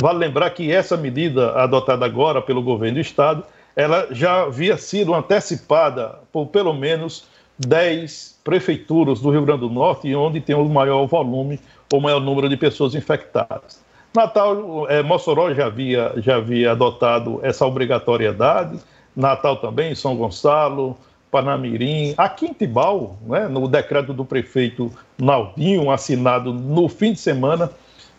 [0.00, 3.42] Vale lembrar que essa medida adotada agora pelo governo do estado,
[3.74, 7.26] ela já havia sido antecipada por pelo menos
[7.58, 11.58] 10 prefeituras do Rio Grande do Norte, onde tem o maior volume
[11.92, 13.84] ou maior número de pessoas infectadas.
[14.14, 18.78] Natal, é, Mossoró já havia, já havia adotado essa obrigatoriedade,
[19.16, 20.96] Natal também, São Gonçalo,
[21.36, 27.70] Panamirim, aqui em Tibau, né, no decreto do prefeito Naldinho, assinado no fim de semana,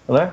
[0.07, 0.31] né,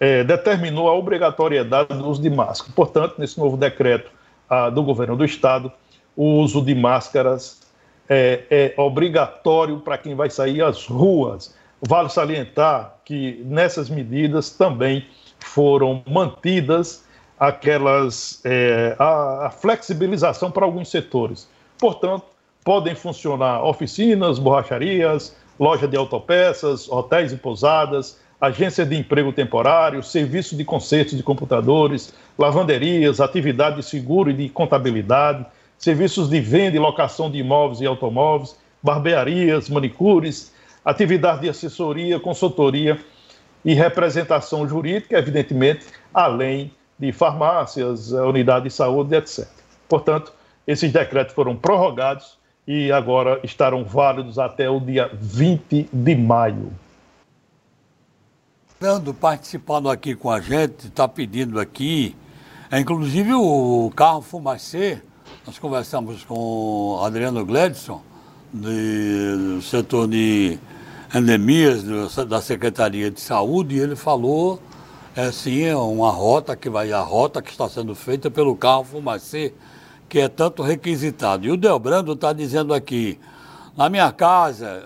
[0.00, 2.72] é, determinou a obrigatoriedade do uso de máscara.
[2.74, 4.10] Portanto, nesse novo decreto
[4.48, 5.70] ah, do governo do estado,
[6.16, 7.60] o uso de máscaras
[8.08, 11.54] é, é obrigatório para quem vai sair às ruas.
[11.82, 15.06] Vale salientar que nessas medidas também
[15.38, 17.04] foram mantidas
[17.38, 21.46] aquelas é, a, a flexibilização para alguns setores.
[21.82, 22.26] Portanto,
[22.64, 30.56] podem funcionar oficinas, borracharias, loja de autopeças, hotéis e pousadas, agência de emprego temporário, serviço
[30.56, 35.44] de consertos de computadores, lavanderias, atividade de seguro e de contabilidade,
[35.76, 40.52] serviços de venda e locação de imóveis e automóveis, barbearias, manicures,
[40.84, 42.96] atividade de assessoria, consultoria
[43.64, 49.48] e representação jurídica, evidentemente, além de farmácias, unidade de saúde, etc.
[49.88, 50.32] Portanto,
[50.66, 56.72] esses decretos foram prorrogados e agora estarão válidos até o dia 20 de maio.
[58.78, 62.16] Fernando, participando aqui com a gente, está pedindo aqui,
[62.70, 65.00] é, inclusive o carro Fumacê,
[65.46, 68.02] nós conversamos com Adriano Gledson,
[68.52, 70.58] do setor de
[71.14, 71.82] endemias
[72.26, 74.60] da Secretaria de Saúde, e ele falou
[75.14, 78.82] é sim é uma rota que vai a rota que está sendo feita pelo carro
[78.82, 79.52] Fumacê,
[80.12, 81.46] que é tanto requisitado.
[81.46, 83.18] E o Delbrando está dizendo aqui,
[83.74, 84.82] na minha casa,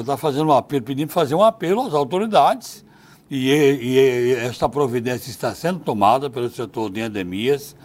[0.00, 2.84] está é, é, fazendo um apelo, pedindo fazer um apelo às autoridades,
[3.30, 7.76] e, e, e esta providência está sendo tomada pelo setor de endemias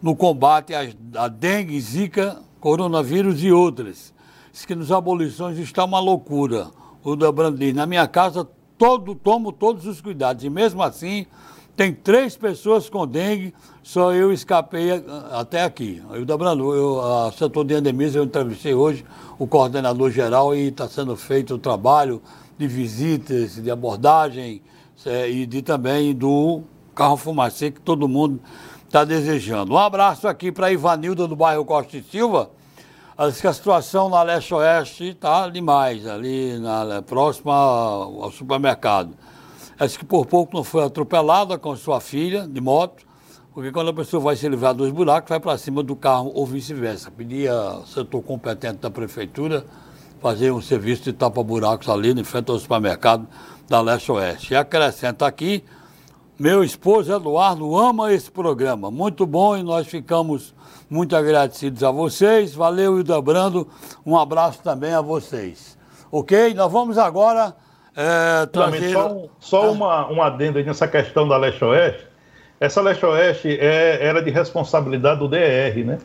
[0.00, 4.14] no combate à, dengue, zika, coronavírus e outras.
[4.52, 6.68] Diz que nos abolições está uma loucura.
[7.02, 10.44] O Delbrando diz, na minha casa todo, tomo todos os cuidados.
[10.44, 11.26] E mesmo assim,
[11.78, 13.54] tem três pessoas com dengue,
[13.84, 14.90] só eu escapei
[15.30, 16.02] até aqui.
[16.10, 19.04] Eu, Dobrando, eu, a setor de endemias, eu entrevistei hoje
[19.38, 22.20] o coordenador geral e está sendo feito o trabalho
[22.58, 24.60] de visitas, de abordagem
[25.06, 26.62] é, e de também do
[26.96, 28.40] carro fumacê que todo mundo
[28.84, 29.72] está desejando.
[29.72, 32.50] Um abraço aqui para Ivanilda do bairro Costa e Silva.
[33.28, 39.14] Diz que a situação na leste-oeste está demais, ali na, próxima ao supermercado.
[39.80, 43.06] Diz que por pouco não foi atropelada com sua filha de moto,
[43.54, 46.44] porque quando a pessoa vai se livrar dos buracos, vai para cima do carro ou
[46.44, 47.10] vice-versa.
[47.10, 49.64] Pedia ao setor competente da prefeitura
[50.20, 53.26] fazer um serviço de tapa-buracos ali em frente ao supermercado
[53.68, 54.52] da leste-oeste.
[54.52, 55.62] E acrescenta aqui
[56.38, 60.54] meu esposo Eduardo ama esse programa, muito bom e nós ficamos
[60.88, 62.54] muito agradecidos a vocês.
[62.54, 63.66] Valeu, Ida Brando,
[64.06, 65.76] um abraço também a vocês.
[66.12, 66.54] Ok?
[66.54, 67.56] Nós vamos agora
[68.00, 68.92] é, trazer...
[68.92, 69.70] Só, só ah.
[69.72, 72.06] uma, um adendo aí nessa questão da Leste-Oeste.
[72.60, 75.98] Essa Leste-Oeste é, era de responsabilidade do DR, né?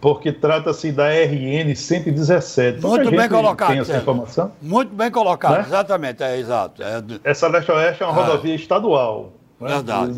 [0.00, 2.80] Porque trata-se da RN 117.
[2.80, 3.70] Muito bem colocado.
[3.70, 4.52] Tem essa informação?
[4.62, 5.64] Muito bem colocado, né?
[5.66, 6.80] exatamente, é exato.
[6.80, 7.02] É...
[7.24, 8.24] Essa Leste-Oeste é uma ah.
[8.24, 9.32] rodovia estadual.
[9.60, 9.68] Né?
[9.68, 10.12] Verdade.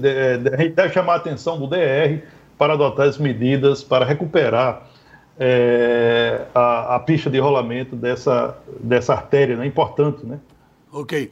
[0.54, 2.22] A gente deve chamar a atenção do DR
[2.58, 4.82] para adotar as medidas para recuperar
[5.38, 9.66] é, a, a, pista de rolamento dessa, dessa artéria, né?
[9.66, 10.38] Importante, né?
[10.96, 11.28] Ok.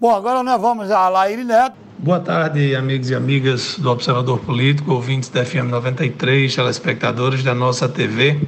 [0.00, 1.76] Bom, agora nós vamos a Laíri Neto.
[1.98, 7.88] Boa tarde, amigos e amigas do Observador Político, ouvintes da FM 93, telespectadores da nossa
[7.88, 8.40] TV.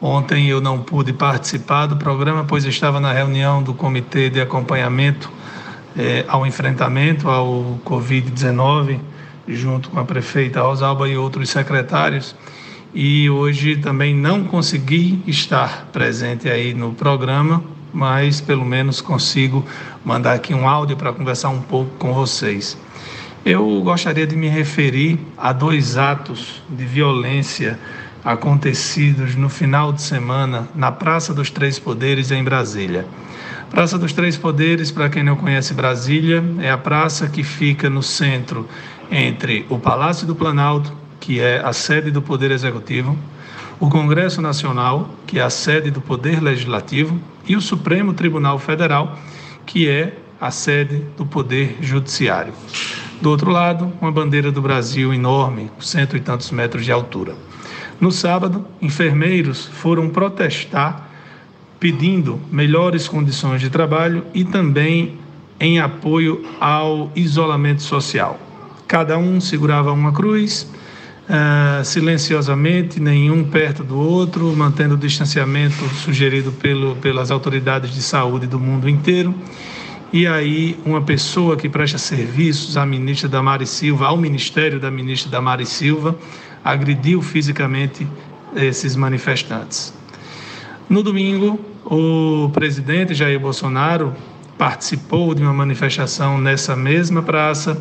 [0.00, 5.32] Ontem eu não pude participar do programa, pois estava na reunião do Comitê de Acompanhamento
[5.98, 9.00] é, ao enfrentamento ao Covid-19,
[9.48, 12.36] junto com a prefeita Rosalba e outros secretários.
[12.94, 19.64] E hoje também não consegui estar presente aí no programa, mas pelo menos consigo
[20.04, 22.76] mandar aqui um áudio para conversar um pouco com vocês.
[23.44, 27.78] Eu gostaria de me referir a dois atos de violência
[28.24, 33.06] acontecidos no final de semana na Praça dos Três Poderes em Brasília.
[33.70, 38.02] Praça dos Três Poderes, para quem não conhece Brasília, é a praça que fica no
[38.02, 38.68] centro
[39.10, 43.16] entre o Palácio do Planalto, que é a sede do Poder Executivo,
[43.80, 49.16] o Congresso Nacional, que é a sede do Poder Legislativo, e o Supremo Tribunal Federal,
[49.64, 52.52] que é a sede do Poder Judiciário.
[53.20, 57.34] Do outro lado, uma bandeira do Brasil enorme, cento e tantos metros de altura.
[58.00, 61.08] No sábado, enfermeiros foram protestar
[61.80, 65.18] pedindo melhores condições de trabalho e também
[65.60, 68.38] em apoio ao isolamento social.
[68.86, 70.70] Cada um segurava uma cruz,
[71.28, 78.46] uh, silenciosamente, nenhum perto do outro, mantendo o distanciamento sugerido pelo, pelas autoridades de saúde
[78.46, 79.34] do mundo inteiro.
[80.12, 85.30] e aí uma pessoa que presta serviços à ministra Damari Silva, ao ministério da ministra
[85.30, 86.16] Damari Silva,
[86.64, 88.06] agrediu fisicamente
[88.56, 89.92] esses manifestantes.
[90.88, 94.14] No domingo, o presidente Jair Bolsonaro
[94.56, 97.80] participou de uma manifestação nessa mesma praça,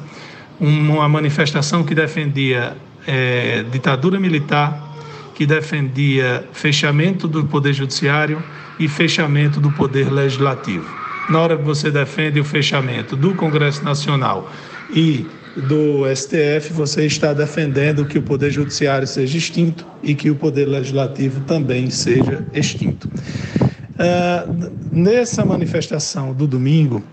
[0.59, 2.75] uma manifestação que defendia
[3.07, 4.85] é, ditadura militar,
[5.33, 8.43] que defendia fechamento do Poder Judiciário
[8.79, 10.85] e fechamento do Poder Legislativo.
[11.29, 14.51] Na hora que você defende o fechamento do Congresso Nacional
[14.89, 20.35] e do STF, você está defendendo que o Poder Judiciário seja extinto e que o
[20.35, 23.07] Poder Legislativo também seja extinto.
[23.07, 27.03] Uh, nessa manifestação do domingo,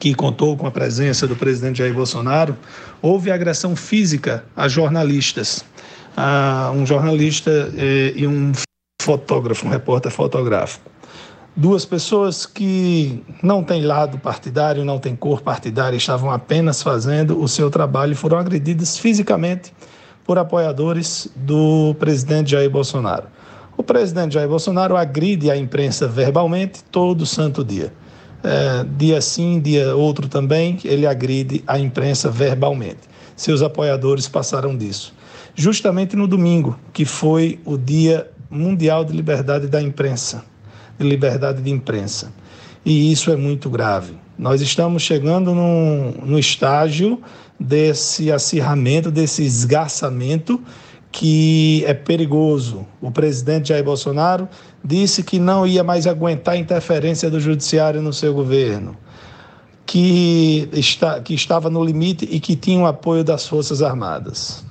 [0.00, 2.56] que contou com a presença do presidente Jair Bolsonaro,
[3.00, 5.64] houve agressão física a jornalistas.
[6.16, 8.50] Uh, um jornalista eh, e um
[9.00, 10.90] fotógrafo, um repórter fotográfico
[11.56, 17.48] duas pessoas que não têm lado partidário, não têm cor partidária, estavam apenas fazendo o
[17.48, 19.72] seu trabalho e foram agredidas fisicamente
[20.24, 23.26] por apoiadores do presidente Jair Bolsonaro.
[23.76, 27.92] O presidente Jair Bolsonaro agride a imprensa verbalmente todo santo dia.
[28.42, 33.00] É, dia sim, dia outro também, ele agride a imprensa verbalmente.
[33.36, 35.14] Seus apoiadores passaram disso.
[35.54, 40.44] Justamente no domingo, que foi o Dia Mundial de Liberdade da Imprensa
[41.00, 42.32] de liberdade de imprensa.
[42.84, 44.14] E isso é muito grave.
[44.38, 47.20] Nós estamos chegando no, no estágio
[47.58, 50.60] desse acirramento, desse esgarçamento
[51.12, 52.86] que é perigoso.
[53.00, 54.48] O presidente Jair Bolsonaro
[54.84, 58.96] disse que não ia mais aguentar a interferência do judiciário no seu governo,
[59.84, 64.64] que, está, que estava no limite e que tinha o apoio das Forças Armadas.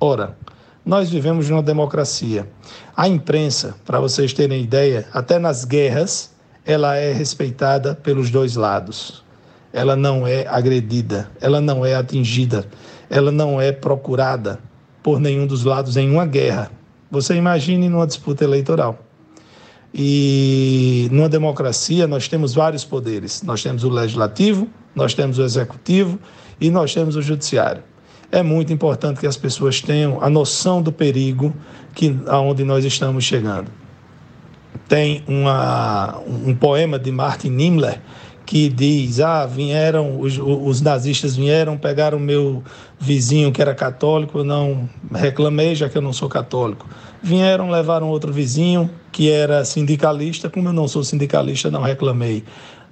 [0.00, 0.36] Ora,
[0.84, 2.48] nós vivemos numa democracia.
[2.96, 6.30] A imprensa, para vocês terem ideia, até nas guerras,
[6.64, 9.24] ela é respeitada pelos dois lados.
[9.72, 12.66] Ela não é agredida, ela não é atingida,
[13.10, 14.58] ela não é procurada
[15.02, 16.70] por nenhum dos lados em uma guerra.
[17.10, 18.98] Você imagine numa disputa eleitoral.
[19.94, 23.42] E numa democracia nós temos vários poderes.
[23.42, 26.18] Nós temos o legislativo, nós temos o executivo
[26.60, 27.82] e nós temos o judiciário
[28.30, 31.54] é muito importante que as pessoas tenham a noção do perigo
[31.94, 33.70] que aonde nós estamos chegando.
[34.86, 38.00] Tem uma, um poema de Martin Niemöller
[38.48, 42.64] que diz: Ah, vieram, os, os nazistas vieram, pegaram o meu
[42.98, 46.88] vizinho que era católico, eu não reclamei, já que eu não sou católico.
[47.22, 52.42] Vieram, levaram outro vizinho que era sindicalista, como eu não sou sindicalista, não reclamei.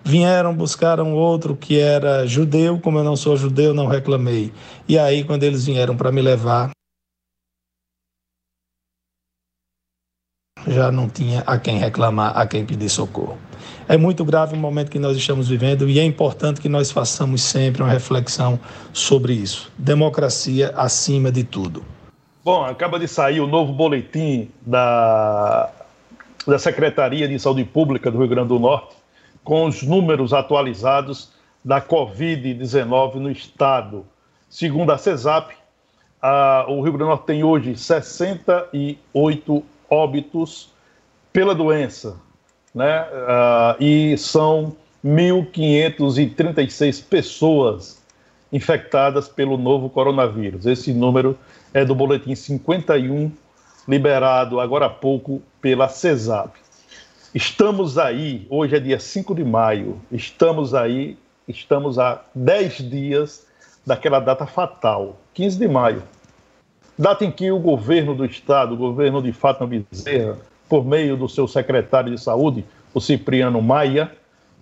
[0.05, 4.53] Vieram, buscaram outro que era judeu, como eu não sou judeu, não reclamei.
[4.87, 6.71] E aí, quando eles vieram para me levar,
[10.69, 13.46] já não tinha a quem reclamar, a quem pedir socorro.
[13.89, 17.41] É muito grave o momento que nós estamos vivendo e é importante que nós façamos
[17.41, 18.59] sempre uma reflexão
[18.93, 19.72] sobre isso.
[19.78, 21.84] Democracia acima de tudo.
[22.45, 25.70] Bom, acaba de sair o novo boletim da,
[26.45, 28.97] da Secretaria de Saúde Pública do Rio Grande do Norte,
[29.45, 31.30] com os números atualizados
[31.64, 34.05] da Covid-19 no estado.
[34.51, 35.55] Segundo a CESAP,
[36.20, 40.72] a, o Rio Grande do Norte tem hoje 68 óbitos
[41.32, 42.16] pela doença,
[42.77, 43.05] né?
[43.05, 48.05] Uh, e são 1.536 pessoas
[48.53, 50.66] infectadas pelo novo coronavírus.
[50.66, 51.39] Esse número
[51.72, 53.33] é do boletim 51,
[53.89, 56.55] liberado agora há pouco pela CESAP.
[57.35, 61.16] Estamos aí, hoje é dia 5 de maio, estamos aí,
[61.49, 63.47] estamos a 10 dias
[63.87, 66.03] daquela data fatal, 15 de maio.
[66.99, 70.37] Data em que o governo do estado, o governo de Fátima Bezerra,
[70.69, 74.11] por meio do seu secretário de saúde, o Cipriano Maia,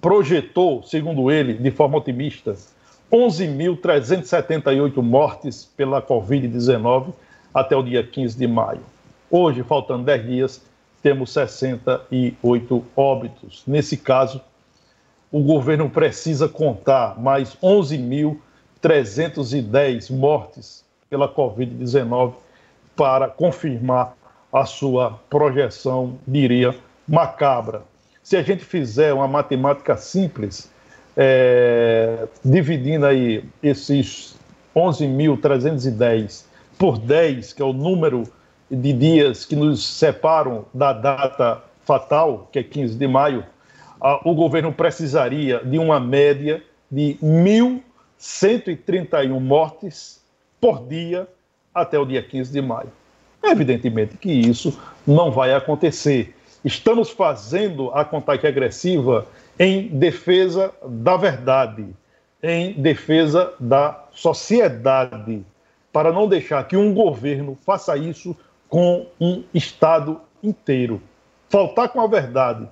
[0.01, 2.55] projetou, segundo ele, de forma otimista,
[3.11, 7.13] 11.378 mortes pela Covid-19
[7.55, 8.83] até o dia 15 de maio.
[9.31, 10.63] Hoje, faltando 10 dias,
[11.03, 13.63] temos 68 óbitos.
[13.67, 14.43] Nesse caso,
[15.31, 22.35] o governo precisa contar mais 11.310 mortes pela Covid-19
[22.97, 24.17] para confirmar
[24.55, 26.73] a sua projeção, diria,
[27.09, 27.83] macabra.
[28.23, 30.71] Se a gente fizer uma matemática simples,
[31.17, 34.37] é, dividindo aí esses
[34.77, 36.45] 11.310
[36.79, 38.23] por 10, que é o número
[38.71, 43.45] de dias que nos separam da data fatal, que é 15 de maio,
[44.25, 50.23] o governo precisaria de uma média de 1.131 mortes
[50.61, 51.27] por dia
[51.75, 52.93] até o dia 15 de maio.
[53.45, 56.35] Evidentemente que isso não vai acontecer.
[56.65, 59.27] Estamos fazendo a contagem agressiva
[59.59, 61.87] em defesa da verdade,
[62.43, 65.45] em defesa da sociedade,
[65.93, 68.37] para não deixar que um governo faça isso
[68.69, 71.01] com um Estado inteiro.
[71.49, 72.69] Faltar com a verdade,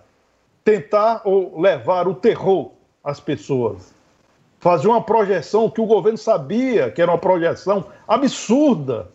[0.65, 2.73] tentar ou levar o terror
[3.05, 3.95] às pessoas,
[4.59, 9.09] fazer uma projeção que o governo sabia que era uma projeção absurda.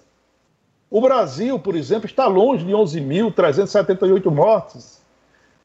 [0.89, 5.01] O Brasil, por exemplo, está longe de 11.378 mortes.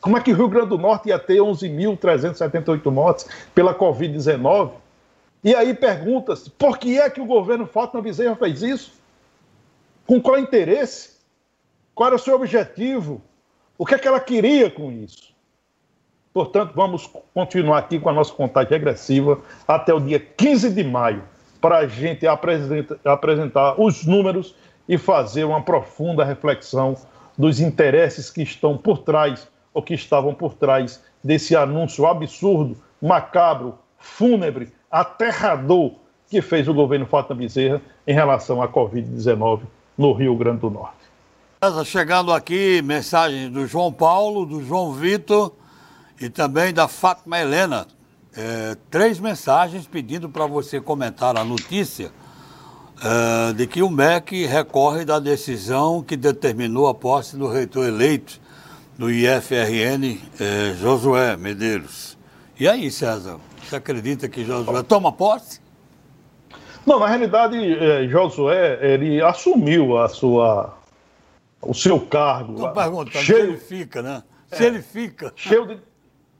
[0.00, 4.72] Como é que o Rio Grande do Norte ia ter 11.378 mortes pela Covid-19?
[5.44, 8.92] E aí pergunta-se, por que é que o governo Fátima Bezerra fez isso?
[10.06, 11.18] Com qual interesse?
[11.94, 13.22] Qual era o seu objetivo?
[13.78, 15.32] O que é que ela queria com isso?
[16.32, 21.22] Portanto, vamos continuar aqui com a nossa contagem regressiva até o dia 15 de maio,
[21.60, 24.54] para a gente apresentar, apresentar os números
[24.88, 26.96] e fazer uma profunda reflexão
[27.36, 33.78] dos interesses que estão por trás ou que estavam por trás desse anúncio absurdo, macabro,
[33.98, 35.94] fúnebre, aterrador
[36.28, 39.60] que fez o governo Fátima Bezerra em relação à Covid-19
[39.96, 41.02] no Rio Grande do Norte.
[41.84, 45.52] Chegando aqui, mensagem do João Paulo, do João Vitor
[46.20, 47.86] e também da Fátima Helena.
[48.34, 52.10] É, três mensagens pedindo para você comentar a notícia
[53.04, 58.40] é, de que o MEC recorre da decisão que determinou a posse do reitor eleito
[58.96, 62.16] do IFRN, é, Josué Medeiros.
[62.58, 65.60] E aí, César, você acredita que Josué toma posse?
[66.86, 70.78] Não, na realidade, é, Josué, ele assumiu a sua,
[71.60, 72.54] o seu cargo.
[72.54, 74.22] Estou perguntando cheio, se ele fica, né?
[74.52, 75.32] Se é, ele fica.
[75.34, 75.78] Cheio de,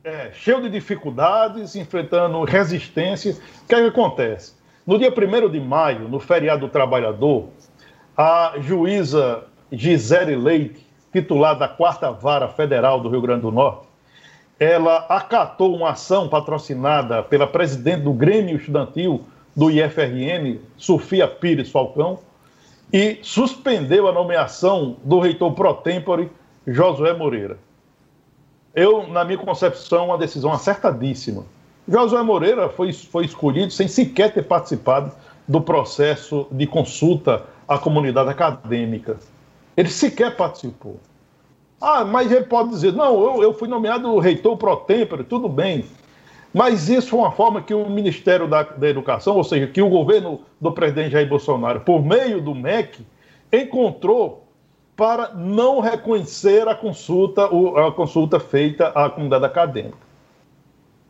[0.04, 3.32] é, cheio de dificuldades, enfrentando resistência.
[3.32, 4.61] O que, é que acontece?
[4.84, 7.50] No dia 1 de maio, no feriado do trabalhador,
[8.16, 13.86] a juíza Gisele Leite, titular da Quarta Vara Federal do Rio Grande do Norte,
[14.58, 19.24] ela acatou uma ação patrocinada pela presidente do Grêmio Estudantil
[19.56, 22.18] do IFRN, Sofia Pires Falcão,
[22.92, 26.28] e suspendeu a nomeação do reitor pro tempore,
[26.66, 27.56] Josué Moreira.
[28.74, 31.44] Eu, na minha concepção, uma decisão acertadíssima.
[31.88, 35.12] Josué Moreira foi, foi escolhido sem sequer ter participado
[35.48, 39.18] do processo de consulta à comunidade acadêmica.
[39.76, 41.00] Ele sequer participou.
[41.80, 45.84] Ah, mas ele pode dizer, não, eu, eu fui nomeado reitor pro tempore, tudo bem.
[46.54, 49.88] Mas isso foi uma forma que o Ministério da, da, Educação, ou seja, que o
[49.88, 53.04] governo do presidente Jair Bolsonaro, por meio do MEC,
[53.52, 54.46] encontrou
[54.94, 59.96] para não reconhecer a consulta, a consulta feita à comunidade acadêmica.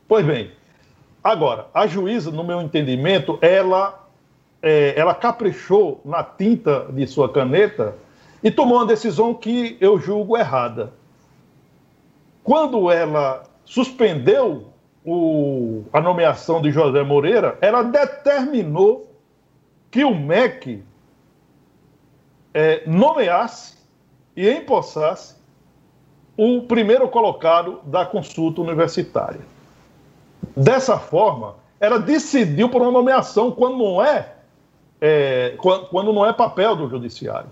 [0.09, 0.51] Pois bem,
[1.23, 4.09] agora, a juíza, no meu entendimento, ela,
[4.61, 7.95] é, ela caprichou na tinta de sua caneta
[8.43, 10.93] e tomou uma decisão que eu julgo errada.
[12.43, 14.73] Quando ela suspendeu
[15.05, 19.13] o, a nomeação de José Moreira, ela determinou
[19.91, 20.83] que o MEC
[22.55, 23.79] é, nomeasse
[24.37, 25.37] e empossasse
[26.37, 29.52] o primeiro colocado da consulta universitária.
[30.57, 34.35] Dessa forma, ela decidiu por uma nomeação quando não é,
[35.01, 37.51] é quando, não é papel do judiciário.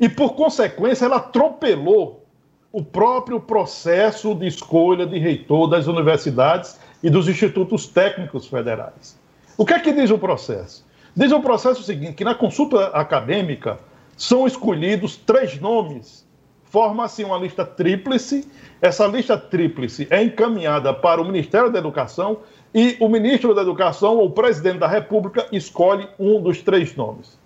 [0.00, 2.24] E, por consequência, ela atropelou
[2.70, 9.18] o próprio processo de escolha de reitor das universidades e dos institutos técnicos federais.
[9.56, 10.86] O que é que diz o processo?
[11.16, 13.78] Diz o processo seguinte: que na consulta acadêmica
[14.16, 16.27] são escolhidos três nomes,
[16.70, 18.50] forma-se uma lista tríplice.
[18.80, 22.38] Essa lista tríplice é encaminhada para o Ministério da Educação
[22.74, 27.38] e o ministro da Educação ou o presidente da República escolhe um dos três nomes.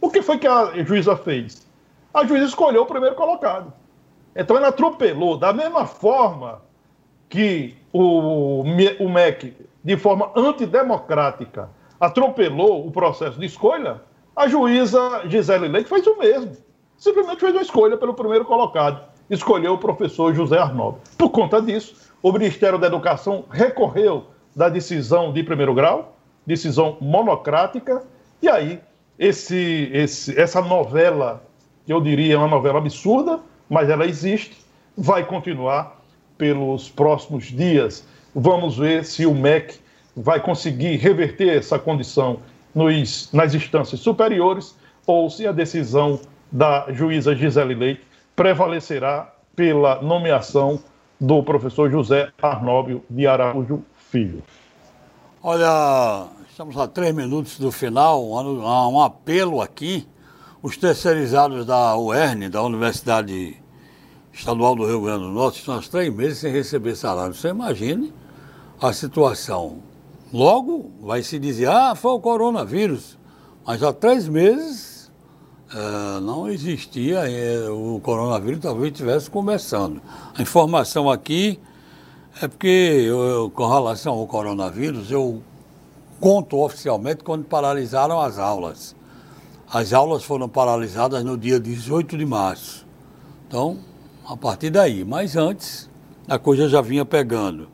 [0.00, 1.68] O que foi que a juíza fez?
[2.12, 3.72] a juíza escolheu o primeiro colocado.
[4.34, 6.62] Então ele atropelou, da mesma forma
[7.28, 9.54] que o, o MEC,
[9.84, 14.00] de forma antidemocrática, atropelou o processo de escolha,
[14.34, 16.56] a juíza Gisele Leite fez o mesmo.
[16.98, 19.00] Simplesmente fez uma escolha pelo primeiro colocado.
[19.30, 20.98] Escolheu o professor José Arnaldo.
[21.16, 28.02] Por conta disso, o Ministério da Educação recorreu da decisão de primeiro grau, decisão monocrática,
[28.42, 28.80] e aí
[29.16, 31.44] esse, esse, essa novela
[31.86, 34.56] que eu diria é uma novela absurda, mas ela existe,
[34.96, 36.00] vai continuar
[36.36, 38.04] pelos próximos dias.
[38.34, 39.78] Vamos ver se o MEC
[40.16, 42.40] vai conseguir reverter essa condição
[42.74, 44.76] nos, nas instâncias superiores
[45.06, 46.20] ou se a decisão
[46.50, 48.02] da juíza Gisele Leite
[48.34, 50.80] prevalecerá pela nomeação
[51.20, 54.42] do professor José Arnóbio de Araújo Filho.
[55.42, 58.62] Olha, estamos a três minutos do final, um,
[58.94, 60.06] um apelo aqui
[60.62, 63.56] os terceirizados da UERN, da Universidade
[64.32, 67.34] Estadual do Rio Grande do Norte, estão há três meses sem receber salário.
[67.34, 68.12] Você imagine
[68.80, 69.78] a situação.
[70.32, 73.16] Logo vai se dizer, ah, foi o coronavírus.
[73.64, 74.97] Mas há três meses
[75.74, 77.20] uh, não existia,
[77.70, 80.00] uh, o coronavírus talvez estivesse começando.
[80.34, 81.60] A informação aqui
[82.40, 82.66] é porque,
[83.06, 85.42] eu, eu, com relação ao coronavírus, eu
[86.20, 88.94] conto oficialmente quando paralisaram as aulas.
[89.70, 92.86] As aulas foram paralisadas no dia 18 de março.
[93.46, 93.78] Então,
[94.26, 95.04] a partir daí.
[95.04, 95.88] Mas antes,
[96.28, 97.68] a coisa já vinha pegando.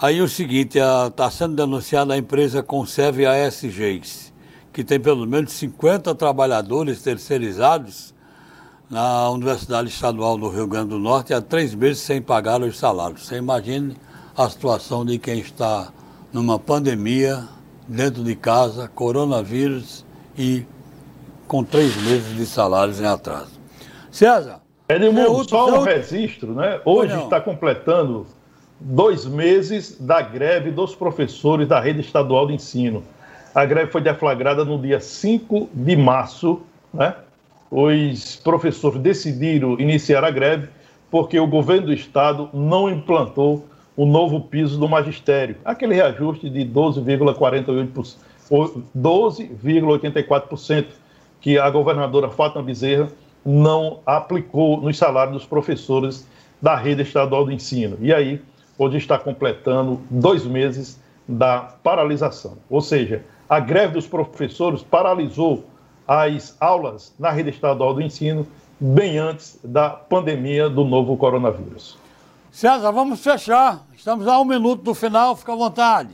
[0.00, 4.32] Aí o seguinte, está sendo denunciada a empresa Conserve ASGs,
[4.74, 8.12] que tem pelo menos 50 trabalhadores terceirizados
[8.90, 13.24] na Universidade Estadual do Rio Grande do Norte há três meses sem pagar os salários.
[13.24, 13.96] Você imagine
[14.36, 15.92] a situação de quem está
[16.32, 17.44] numa pandemia,
[17.86, 20.04] dentro de casa, coronavírus
[20.36, 20.64] e
[21.46, 23.52] com três meses de salários em atraso.
[24.10, 24.60] César.
[24.88, 26.80] Edmundo, é só um registro, né?
[26.84, 28.26] Hoje está completando
[28.80, 33.04] dois meses da greve dos professores da rede estadual de ensino.
[33.54, 37.14] A greve foi deflagrada no dia 5 de março, né?
[37.70, 40.68] Os professores decidiram iniciar a greve
[41.10, 43.64] porque o governo do estado não implantou
[43.96, 48.16] o novo piso do magistério, aquele reajuste de 12,48%,
[48.96, 50.86] 12,84%
[51.40, 53.08] que a governadora Fátima Bezerra
[53.44, 56.28] não aplicou nos salários dos professores
[56.60, 57.96] da rede estadual do ensino.
[58.00, 58.42] E aí,
[58.76, 62.56] hoje está completando dois meses da paralisação.
[62.68, 65.64] Ou seja, a greve dos professores paralisou
[66.06, 68.46] as aulas na rede estadual do ensino
[68.78, 71.96] bem antes da pandemia do novo coronavírus.
[72.50, 73.84] César, vamos fechar.
[73.96, 76.10] Estamos a um minuto do final, fica à vontade.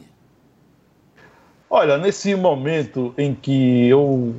[1.68, 4.34] Olha, nesse momento em que eu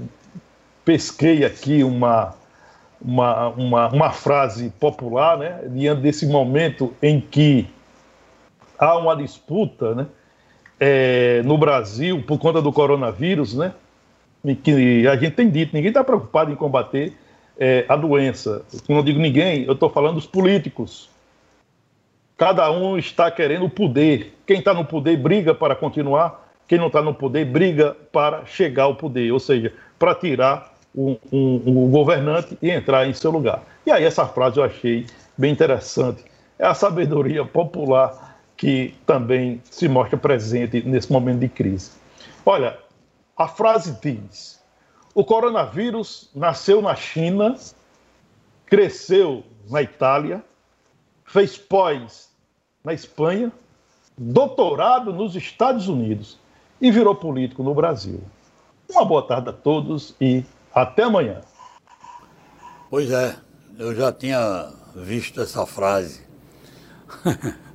[0.83, 2.33] pesquei aqui uma,
[3.01, 7.69] uma, uma, uma frase popular, né, diante desse momento em que
[8.77, 10.07] há uma disputa né,
[10.83, 13.71] é, no Brasil por conta do coronavírus, né,
[14.43, 17.13] em que a gente tem dito, ninguém está preocupado em combater
[17.59, 18.65] é, a doença.
[18.87, 21.07] Quando eu digo ninguém, eu estou falando dos políticos.
[22.35, 24.35] Cada um está querendo o poder.
[24.47, 28.85] Quem está no poder briga para continuar, quem não está no poder briga para chegar
[28.85, 33.61] ao poder, ou seja, para tirar um, um, um governante e entrar em seu lugar.
[33.85, 35.05] E aí essa frase eu achei
[35.37, 36.23] bem interessante.
[36.57, 38.30] É a sabedoria popular
[38.61, 41.93] que também se mostra presente nesse momento de crise.
[42.45, 42.77] Olha,
[43.35, 44.61] a frase diz:
[45.15, 47.57] o coronavírus nasceu na China,
[48.67, 50.45] cresceu na Itália,
[51.25, 52.29] fez pós
[52.83, 53.51] na Espanha,
[54.15, 56.37] doutorado nos Estados Unidos
[56.79, 58.21] e virou político no Brasil.
[58.87, 61.41] Uma boa tarde a todos e até amanhã.
[62.91, 63.35] Pois é,
[63.79, 66.23] eu já tinha visto essa frase.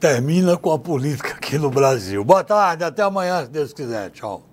[0.00, 2.24] termina com a política aqui no Brasil.
[2.24, 4.10] Boa tarde, até amanhã, se Deus quiser.
[4.10, 4.49] Tchau.